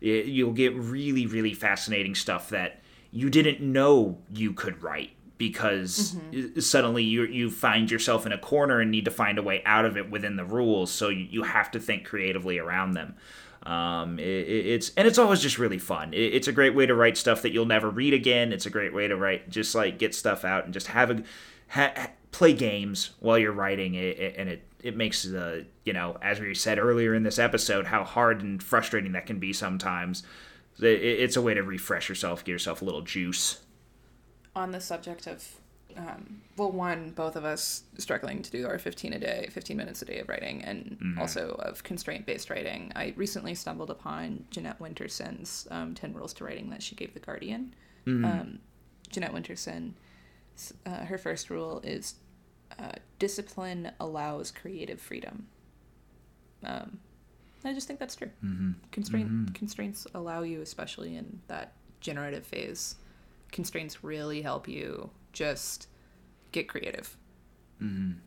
[0.00, 6.60] you'll get really really fascinating stuff that you didn't know you could write because mm-hmm.
[6.60, 9.84] suddenly you you find yourself in a corner and need to find a way out
[9.84, 13.14] of it within the rules so you, you have to think creatively around them
[13.66, 16.14] um, it, it's and it's always just really fun.
[16.14, 18.52] It, it's a great way to write stuff that you'll never read again.
[18.52, 21.22] It's a great way to write, just like get stuff out and just have a
[21.68, 26.38] ha, play games while you're writing it, and it it makes the you know as
[26.38, 30.22] we said earlier in this episode how hard and frustrating that can be sometimes.
[30.78, 33.62] it's a way to refresh yourself, give yourself a little juice.
[34.56, 35.46] On the subject of
[35.96, 40.02] um, well, one, both of us struggling to do our 15 a day, 15 minutes
[40.02, 41.18] a day of writing, and mm-hmm.
[41.18, 42.92] also of constraint based writing.
[42.94, 47.20] I recently stumbled upon Jeanette Winterson's um, 10 Rules to Writing that she gave The
[47.20, 47.74] Guardian.
[48.06, 48.24] Mm-hmm.
[48.24, 48.58] Um,
[49.08, 49.92] Jeanette Winterson,
[50.84, 52.16] uh, her first rule is
[52.78, 55.46] uh, discipline allows creative freedom.
[56.64, 56.98] Um,
[57.64, 58.30] I just think that's true.
[58.44, 58.72] Mm-hmm.
[58.92, 59.52] Constraint, mm-hmm.
[59.54, 62.96] Constraints allow you, especially in that generative phase,
[63.52, 65.88] constraints really help you just
[66.52, 67.16] get creative.
[67.82, 68.18] Mm-hmm.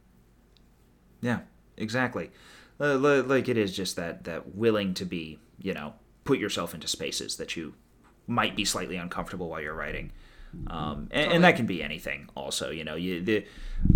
[1.22, 1.40] Yeah,
[1.78, 2.32] exactly.
[2.80, 5.94] Uh, like it is just that that willing to be, you know,
[6.24, 7.74] put yourself into spaces that you
[8.28, 10.12] might be slightly uncomfortable while you're writing.
[10.68, 11.36] Um, and, totally.
[11.36, 12.30] and, that can be anything.
[12.36, 13.46] Also, you know, you the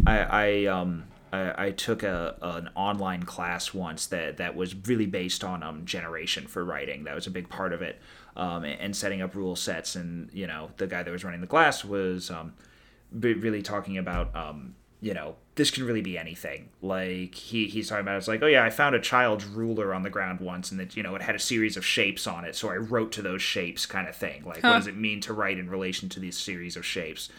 [0.05, 5.07] I, I um I, I took a an online class once that that was really
[5.07, 7.03] based on um generation for writing.
[7.03, 7.99] That was a big part of it.
[8.35, 11.47] Um, and setting up rule sets, and you know, the guy that was running the
[11.47, 12.53] class was um
[13.11, 16.69] really talking about um, you know, this can really be anything.
[16.81, 20.01] Like he he's talking about it's like, oh yeah, I found a child's ruler on
[20.03, 22.55] the ground once, and that you know it had a series of shapes on it,
[22.55, 24.43] so I wrote to those shapes, kind of thing.
[24.45, 24.69] Like, Huh.
[24.69, 27.29] what does it mean to write in relation to these series of shapes?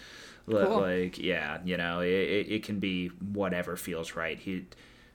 [0.46, 0.80] Li- Cool.
[0.80, 4.38] Like, yeah, you know, it, it, can be whatever feels right.
[4.38, 4.66] He.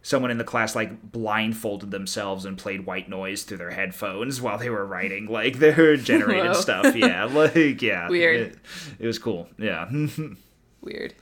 [0.02, 4.58] Someone in the class like blindfolded themselves and played white noise through their headphones while
[4.58, 6.54] they were writing like their generated Whoa.
[6.54, 6.96] stuff.
[6.96, 8.40] Yeah, like yeah, Weird.
[8.40, 8.58] It,
[9.00, 9.50] it was cool.
[9.58, 9.90] Yeah.
[10.82, 11.14] Weird.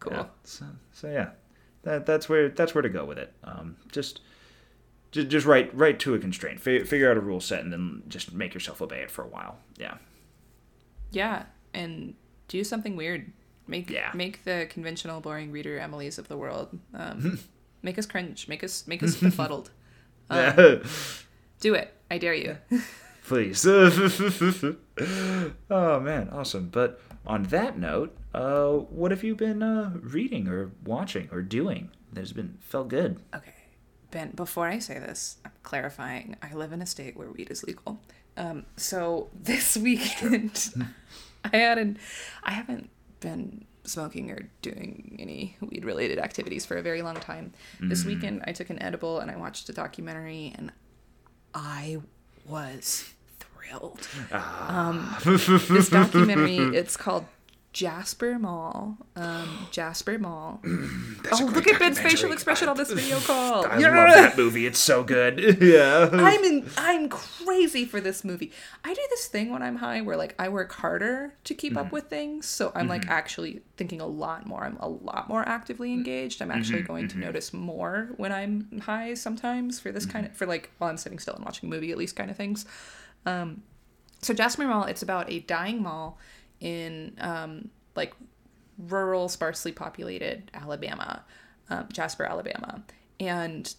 [0.00, 0.12] Cool.
[0.12, 0.26] Yeah.
[0.42, 1.30] So, so yeah,
[1.82, 3.32] that that's where that's where to go with it.
[3.44, 4.20] Um, just
[5.12, 6.58] just, just write write to a constraint.
[6.60, 9.28] Fi- figure out a rule set and then just make yourself obey it for a
[9.28, 9.58] while.
[9.78, 9.98] Yeah.
[11.12, 12.14] Yeah, and
[12.52, 13.32] do something weird.
[13.66, 14.10] Make Yeah.
[14.14, 16.78] make the conventional boring reader Emily's of the world.
[16.94, 17.38] Um,
[17.82, 18.46] make us cringe.
[18.46, 19.70] Make us make us befuddled.
[20.28, 20.82] Um,
[21.60, 21.94] do it.
[22.10, 22.58] I dare you.
[23.24, 23.64] Please.
[25.70, 26.68] oh man, awesome.
[26.70, 31.88] But on that note, uh, what have you been uh, reading or watching or doing
[32.12, 33.18] that's been felt good?
[33.34, 33.54] Okay,
[34.12, 34.30] Ben.
[34.30, 36.36] Before I say this, I'm clarifying.
[36.40, 38.00] I live in a state where weed is legal.
[38.36, 40.72] Um, so this weekend,
[41.44, 41.96] I hadn't,
[42.44, 47.52] I haven't been smoking or doing any weed related activities for a very long time.
[47.80, 50.70] This weekend, I took an edible and I watched a documentary, and
[51.52, 51.98] I
[52.46, 54.06] was thrilled.
[54.30, 57.26] Um, this documentary, it's called
[57.72, 58.98] Jasper Mall.
[59.16, 60.60] Um, Jasper Mall.
[60.64, 63.66] oh, look at Ben's facial expression on this video call.
[63.66, 64.66] I love that movie.
[64.66, 65.38] It's so good.
[65.60, 66.10] yeah.
[66.12, 66.68] I'm in.
[66.76, 68.52] I'm crazy for this movie.
[68.84, 71.86] I do this thing when I'm high where like I work harder to keep up
[71.86, 71.94] mm-hmm.
[71.94, 73.12] with things, so I'm like mm-hmm.
[73.12, 74.64] actually thinking a lot more.
[74.64, 75.98] I'm a lot more actively mm-hmm.
[75.98, 76.42] engaged.
[76.42, 80.46] I'm actually going to notice more when I'm high sometimes for this kind of for
[80.46, 82.66] like while I'm sitting still and watching a movie at least kind of things.
[83.24, 83.62] Um,
[84.20, 86.18] so Jasper Mall, it's about a dying mall
[86.62, 88.14] in um, like
[88.78, 91.24] rural, sparsely populated Alabama,
[91.68, 92.82] um, Jasper, Alabama,
[93.20, 93.74] and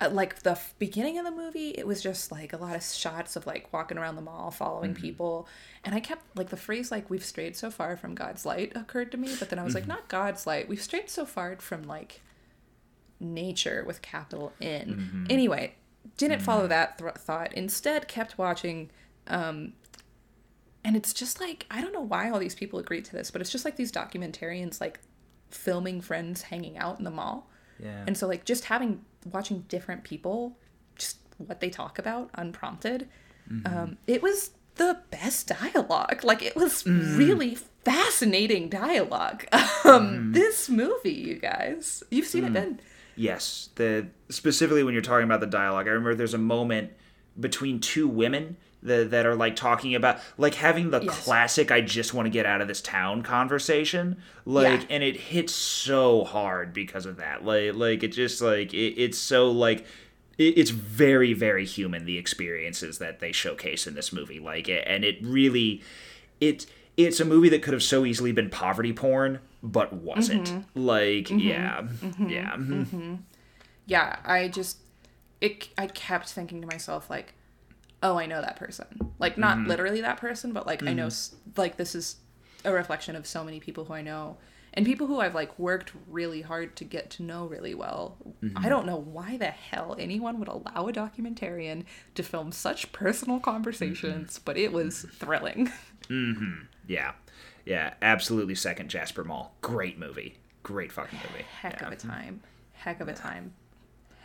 [0.00, 2.82] uh, like the f- beginning of the movie, it was just like a lot of
[2.82, 5.48] shots of like walking around the mall, following people,
[5.84, 9.10] and I kept like the phrase like "we've strayed so far from God's light" occurred
[9.12, 11.84] to me, but then I was like, not God's light, we've strayed so far from
[11.84, 12.20] like
[13.20, 15.26] nature with capital N.
[15.30, 15.74] Anyway,
[16.18, 17.52] didn't follow that th- thought.
[17.54, 18.90] Instead, kept watching.
[19.28, 19.72] Um,
[20.84, 23.40] and it's just like I don't know why all these people agreed to this, but
[23.40, 25.00] it's just like these documentarians like
[25.50, 27.48] filming friends hanging out in the mall.
[27.78, 28.04] Yeah.
[28.06, 30.56] And so like just having watching different people,
[30.96, 33.08] just what they talk about unprompted,
[33.66, 36.24] um, it was the best dialogue.
[36.24, 39.46] Like it was really fascinating dialogue.
[39.86, 42.80] Um, This movie, you guys, you've seen it, Ben.
[43.16, 46.92] Yes, the specifically when you're talking about the dialogue, I remember there's a moment
[47.38, 51.24] between two women that, that are like talking about like having the Yes.
[51.24, 54.86] classic "I just want to get out of this town" conversation, like, Yeah.
[54.90, 57.44] and it hits so hard because of that.
[57.44, 59.80] Like, like it just like it, it's so like
[60.38, 65.04] it, it's very very human the experiences that they showcase in this movie, like, and
[65.04, 65.82] it really
[66.40, 66.66] it
[66.96, 70.46] it's a movie that could have so easily been poverty porn but wasn't.
[70.48, 70.86] Mm-hmm.
[70.86, 71.38] Like mm-hmm.
[71.38, 71.80] yeah.
[71.82, 72.28] Mm-hmm.
[72.28, 73.16] Yeah.
[73.86, 74.78] Yeah i just
[75.40, 77.34] it i kept thinking to myself like
[78.04, 78.86] oh i know that person.
[79.18, 79.68] Like not mm-hmm.
[79.68, 81.50] literally that person but like i know mm-hmm.
[81.56, 82.16] like this is
[82.64, 84.36] a reflection of so many people who i know
[84.74, 88.16] and people who i've like worked really hard to get to know really well.
[88.24, 88.68] I mm-hmm.
[88.68, 91.84] don't know why the hell anyone would allow a documentarian
[92.14, 95.72] to film such personal conversations but it was thrilling.
[96.08, 96.66] Mm-hmm.
[96.86, 97.12] Yeah,
[97.64, 98.54] yeah, absolutely.
[98.54, 101.46] Second Jasper Mall, great movie, great fucking movie.
[101.62, 101.86] heck yeah.
[101.86, 102.42] of a time.
[102.72, 103.54] Heck of a time.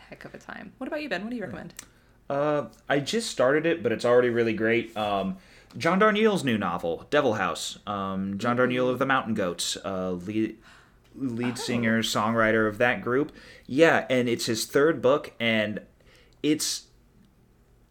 [0.09, 0.73] Heck of a time.
[0.77, 1.23] What about you ben?
[1.23, 1.45] What do you mm.
[1.45, 1.73] recommend
[2.29, 4.95] Uh, I just started it, but it's already really great.
[4.95, 5.37] Um,
[5.77, 7.79] John Darnielle's new novel, Devil House.
[7.87, 10.57] Um, John Darnielle of the Mountain Goats, uh, lead
[11.15, 13.31] lead singer, songwriter of that group.
[13.65, 15.81] Yeah, and it's his third book, and
[16.41, 16.85] it's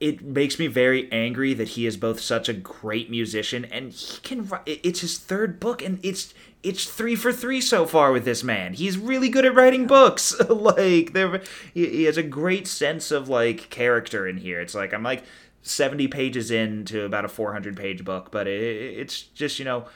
[0.00, 4.20] it makes me very angry that he is both such a great musician and he
[4.20, 8.24] can write it's his third book and it's it's three for three so far with
[8.24, 8.74] this man.
[8.74, 10.34] He's really good at writing books.
[10.48, 11.42] Like there
[11.72, 14.60] he, he has a great sense of like character in here.
[14.60, 15.24] It's like i'm like
[15.62, 18.60] 70 pages into about a 400 page book but it,
[18.98, 19.86] it's just you know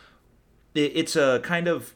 [0.74, 1.94] it, it's a kind of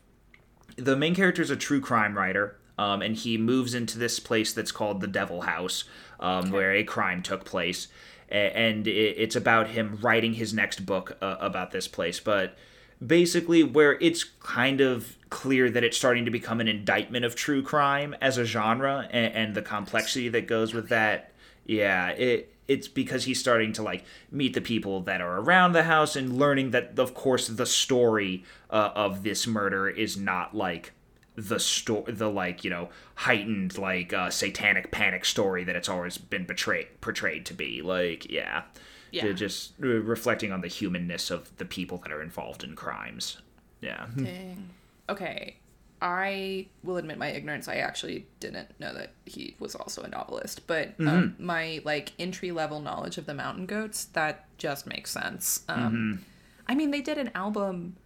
[0.76, 4.52] the main character is a true crime writer, um, and he moves into this place
[4.52, 5.84] that's called the Devil House,
[6.20, 7.88] um, where a crime took place,
[8.28, 12.20] and it's about him writing his next book uh, about this place.
[12.20, 12.56] But
[13.04, 17.62] basically, where it's kind of clear that it's starting to become an indictment of true
[17.62, 21.32] crime as a genre, and, and the complexity that goes with that.
[21.66, 25.84] Yeah, it it's because he's starting to like meet the people that are around the
[25.84, 30.92] house and learning that of course the story uh, of this murder is not like
[31.37, 36.18] the story, the like you know heightened like uh, satanic panic story that it's always
[36.18, 37.82] been betrayed portrayed to be.
[37.82, 38.62] Like yeah,
[39.11, 39.32] Yeah.
[39.32, 43.39] just uh, reflecting on the humanness of the people that are involved in crimes.
[43.80, 44.07] Yeah.
[44.16, 44.70] Dang.
[45.09, 45.57] Okay.
[46.03, 47.68] I will admit my ignorance.
[47.68, 52.53] I actually didn't know that he was also a novelist, but um, my like entry
[52.53, 55.64] level knowledge of the Mountain Goats that just makes sense.
[55.70, 56.22] Um,
[56.68, 57.97] I mean, they did an album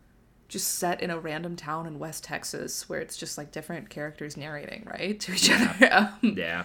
[0.51, 4.36] just set in a random town in West Texas where it's just like different characters
[4.36, 5.88] narrating right to each other.
[6.22, 6.64] Um, Yeah.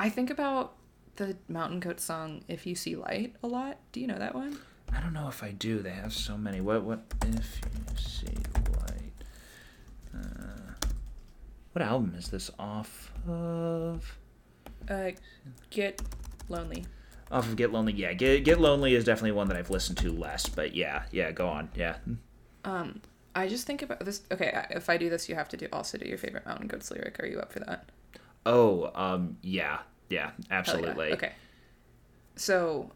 [0.00, 0.74] I think about
[1.16, 3.78] the Mountain Goat song "If You See Light" a lot.
[3.92, 4.58] Do you know that one?
[4.92, 5.80] I don't know if I do.
[5.80, 6.60] They have so many.
[6.60, 6.82] What?
[6.82, 7.02] What?
[7.26, 8.26] If you see
[8.80, 9.12] light.
[10.14, 10.86] Uh,
[11.72, 14.16] what album is this off of?
[14.88, 15.10] Uh,
[15.70, 16.00] "Get
[16.48, 16.86] Lonely."
[17.30, 17.92] Off of Get Lonely.
[17.92, 20.48] Yeah, Get Get Lonely is definitely one that I've listened to less.
[20.48, 21.32] But yeah, yeah.
[21.32, 21.68] Go on.
[21.74, 21.96] Yeah.
[22.64, 23.00] Um,
[23.34, 24.22] I just think about this.
[24.32, 26.90] Okay, if I do this, you have to do also do your favorite Mountain Goats
[26.90, 27.20] lyric.
[27.20, 27.88] Are you up for that?
[28.46, 28.90] Oh.
[28.94, 29.36] Um.
[29.42, 29.78] Yeah.
[30.08, 30.22] Yeah.
[30.26, 30.56] Hell yeah.
[30.56, 31.12] Absolutely.
[31.12, 31.32] Okay.
[32.36, 32.92] So,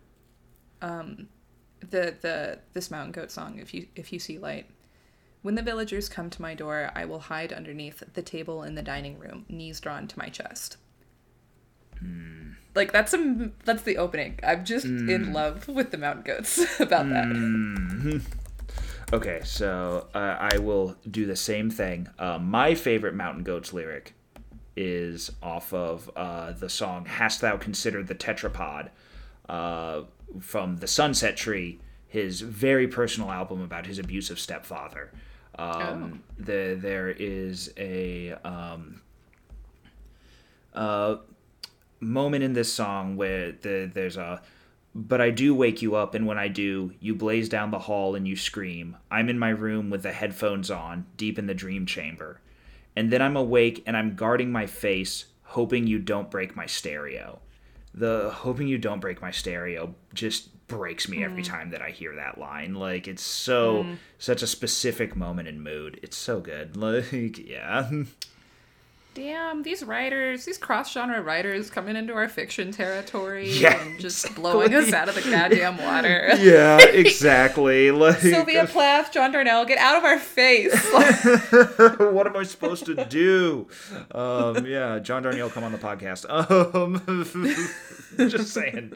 [0.81, 1.29] um,
[1.81, 3.59] the the this Mountain Goat song.
[3.59, 4.67] If you if you see light,
[5.43, 8.83] when the villagers come to my door, I will hide underneath the table in the
[8.83, 10.77] dining room, knees drawn to my chest.
[12.75, 14.41] Like that's a that's the opening.
[14.43, 18.23] I'm just in love with the Mountain Goats about that.
[19.13, 22.09] Okay, so uh, I will do the same thing.
[22.19, 24.15] Uh, my favorite Mountain Goats lyric
[24.75, 28.89] is off of uh, the song "Hast Thou Considered the Tetrapod"
[29.51, 30.03] uh,
[30.41, 35.13] from the Sunset Tree, his very personal album about his abusive stepfather.
[35.59, 39.03] Um, the, there is a um,
[40.73, 41.17] uh,
[42.01, 44.41] moment in this song where the, there's a
[44.95, 48.15] but I do wake you up, and when I do, you blaze down the hall
[48.15, 48.97] and you scream.
[49.11, 52.41] I'm in my room with the headphones on, deep in the dream chamber.
[52.95, 57.41] And then I'm awake and I'm guarding my face, hoping you don't break my stereo.
[57.95, 61.49] The hoping you don't break my stereo just breaks me every mm.
[61.49, 62.75] time that I hear that line.
[62.75, 63.97] Like it's so mm.
[64.19, 66.01] such a specific moment and mood.
[66.03, 66.77] It's so good.
[66.83, 67.91] Like yeah.
[69.15, 74.75] Damn, these writers, these cross-genre writers coming into our fiction territory Yeah, and just blowing
[74.75, 76.31] us out of the goddamn water.
[76.41, 77.91] yeah, exactly.
[78.03, 80.73] Like Sylvia Plath, John Darnielle, get out of our face.
[80.93, 83.69] what am I supposed to do?
[84.13, 86.25] Um, yeah, John Darnielle, come on the podcast.
[86.29, 87.03] Um,
[88.29, 88.93] just saying.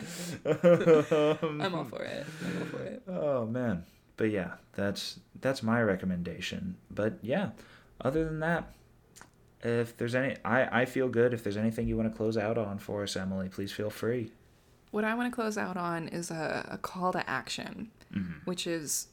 [1.62, 2.26] I'm all for it.
[2.44, 3.02] I'm all for it.
[3.06, 3.84] Oh man,
[4.16, 6.76] but yeah, that's that's my recommendation.
[6.90, 7.50] But yeah,
[8.00, 8.72] other than that,
[9.62, 11.32] if there's any, I I feel good.
[11.34, 14.32] If there's anything you want to close out on for us, Emily, please feel free.
[14.90, 17.90] What I want to close out on is a, a call to action,
[18.44, 19.08] which is,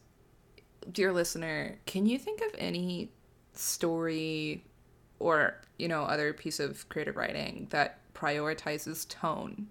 [0.91, 3.09] dear listener, can you think of any
[3.53, 4.63] story
[5.19, 9.67] or, you know, other piece of creative writing that prioritizes tone?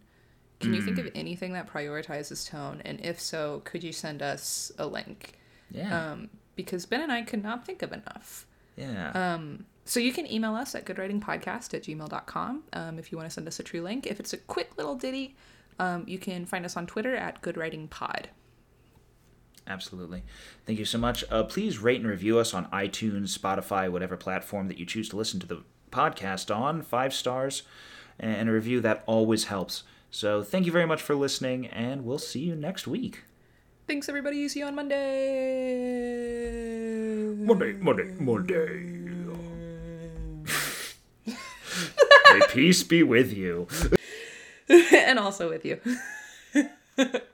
[0.60, 2.82] Can you think of anything that prioritizes tone?
[2.84, 5.36] And if so, could you send us a link?
[5.72, 8.46] Yeah, Um, because Ben and I could not think of enough.
[8.76, 9.10] yeah.
[9.34, 13.34] Um, so you can email us at goodwritingpodcast at gmail.com um, if you want to
[13.34, 14.06] send us a true link.
[14.06, 15.36] If it's a quick little ditty,
[15.78, 18.26] um, you can find us on Twitter at goodwritingpod.
[19.66, 20.22] Absolutely.
[20.66, 21.24] Thank you so much.
[21.30, 25.16] Uh, please rate and review us on iTunes, Spotify, whatever platform that you choose to
[25.16, 26.82] listen to the podcast on.
[26.82, 27.62] Five stars
[28.18, 29.84] and a review that always helps.
[30.10, 33.20] So thank you very much for listening, and we'll see you next week.
[33.86, 34.46] Thanks, everybody.
[34.48, 34.98] See you on Monday.
[37.34, 39.01] Monday, Monday, Monday.
[42.32, 43.68] May peace be with you.
[44.68, 45.80] and also with you.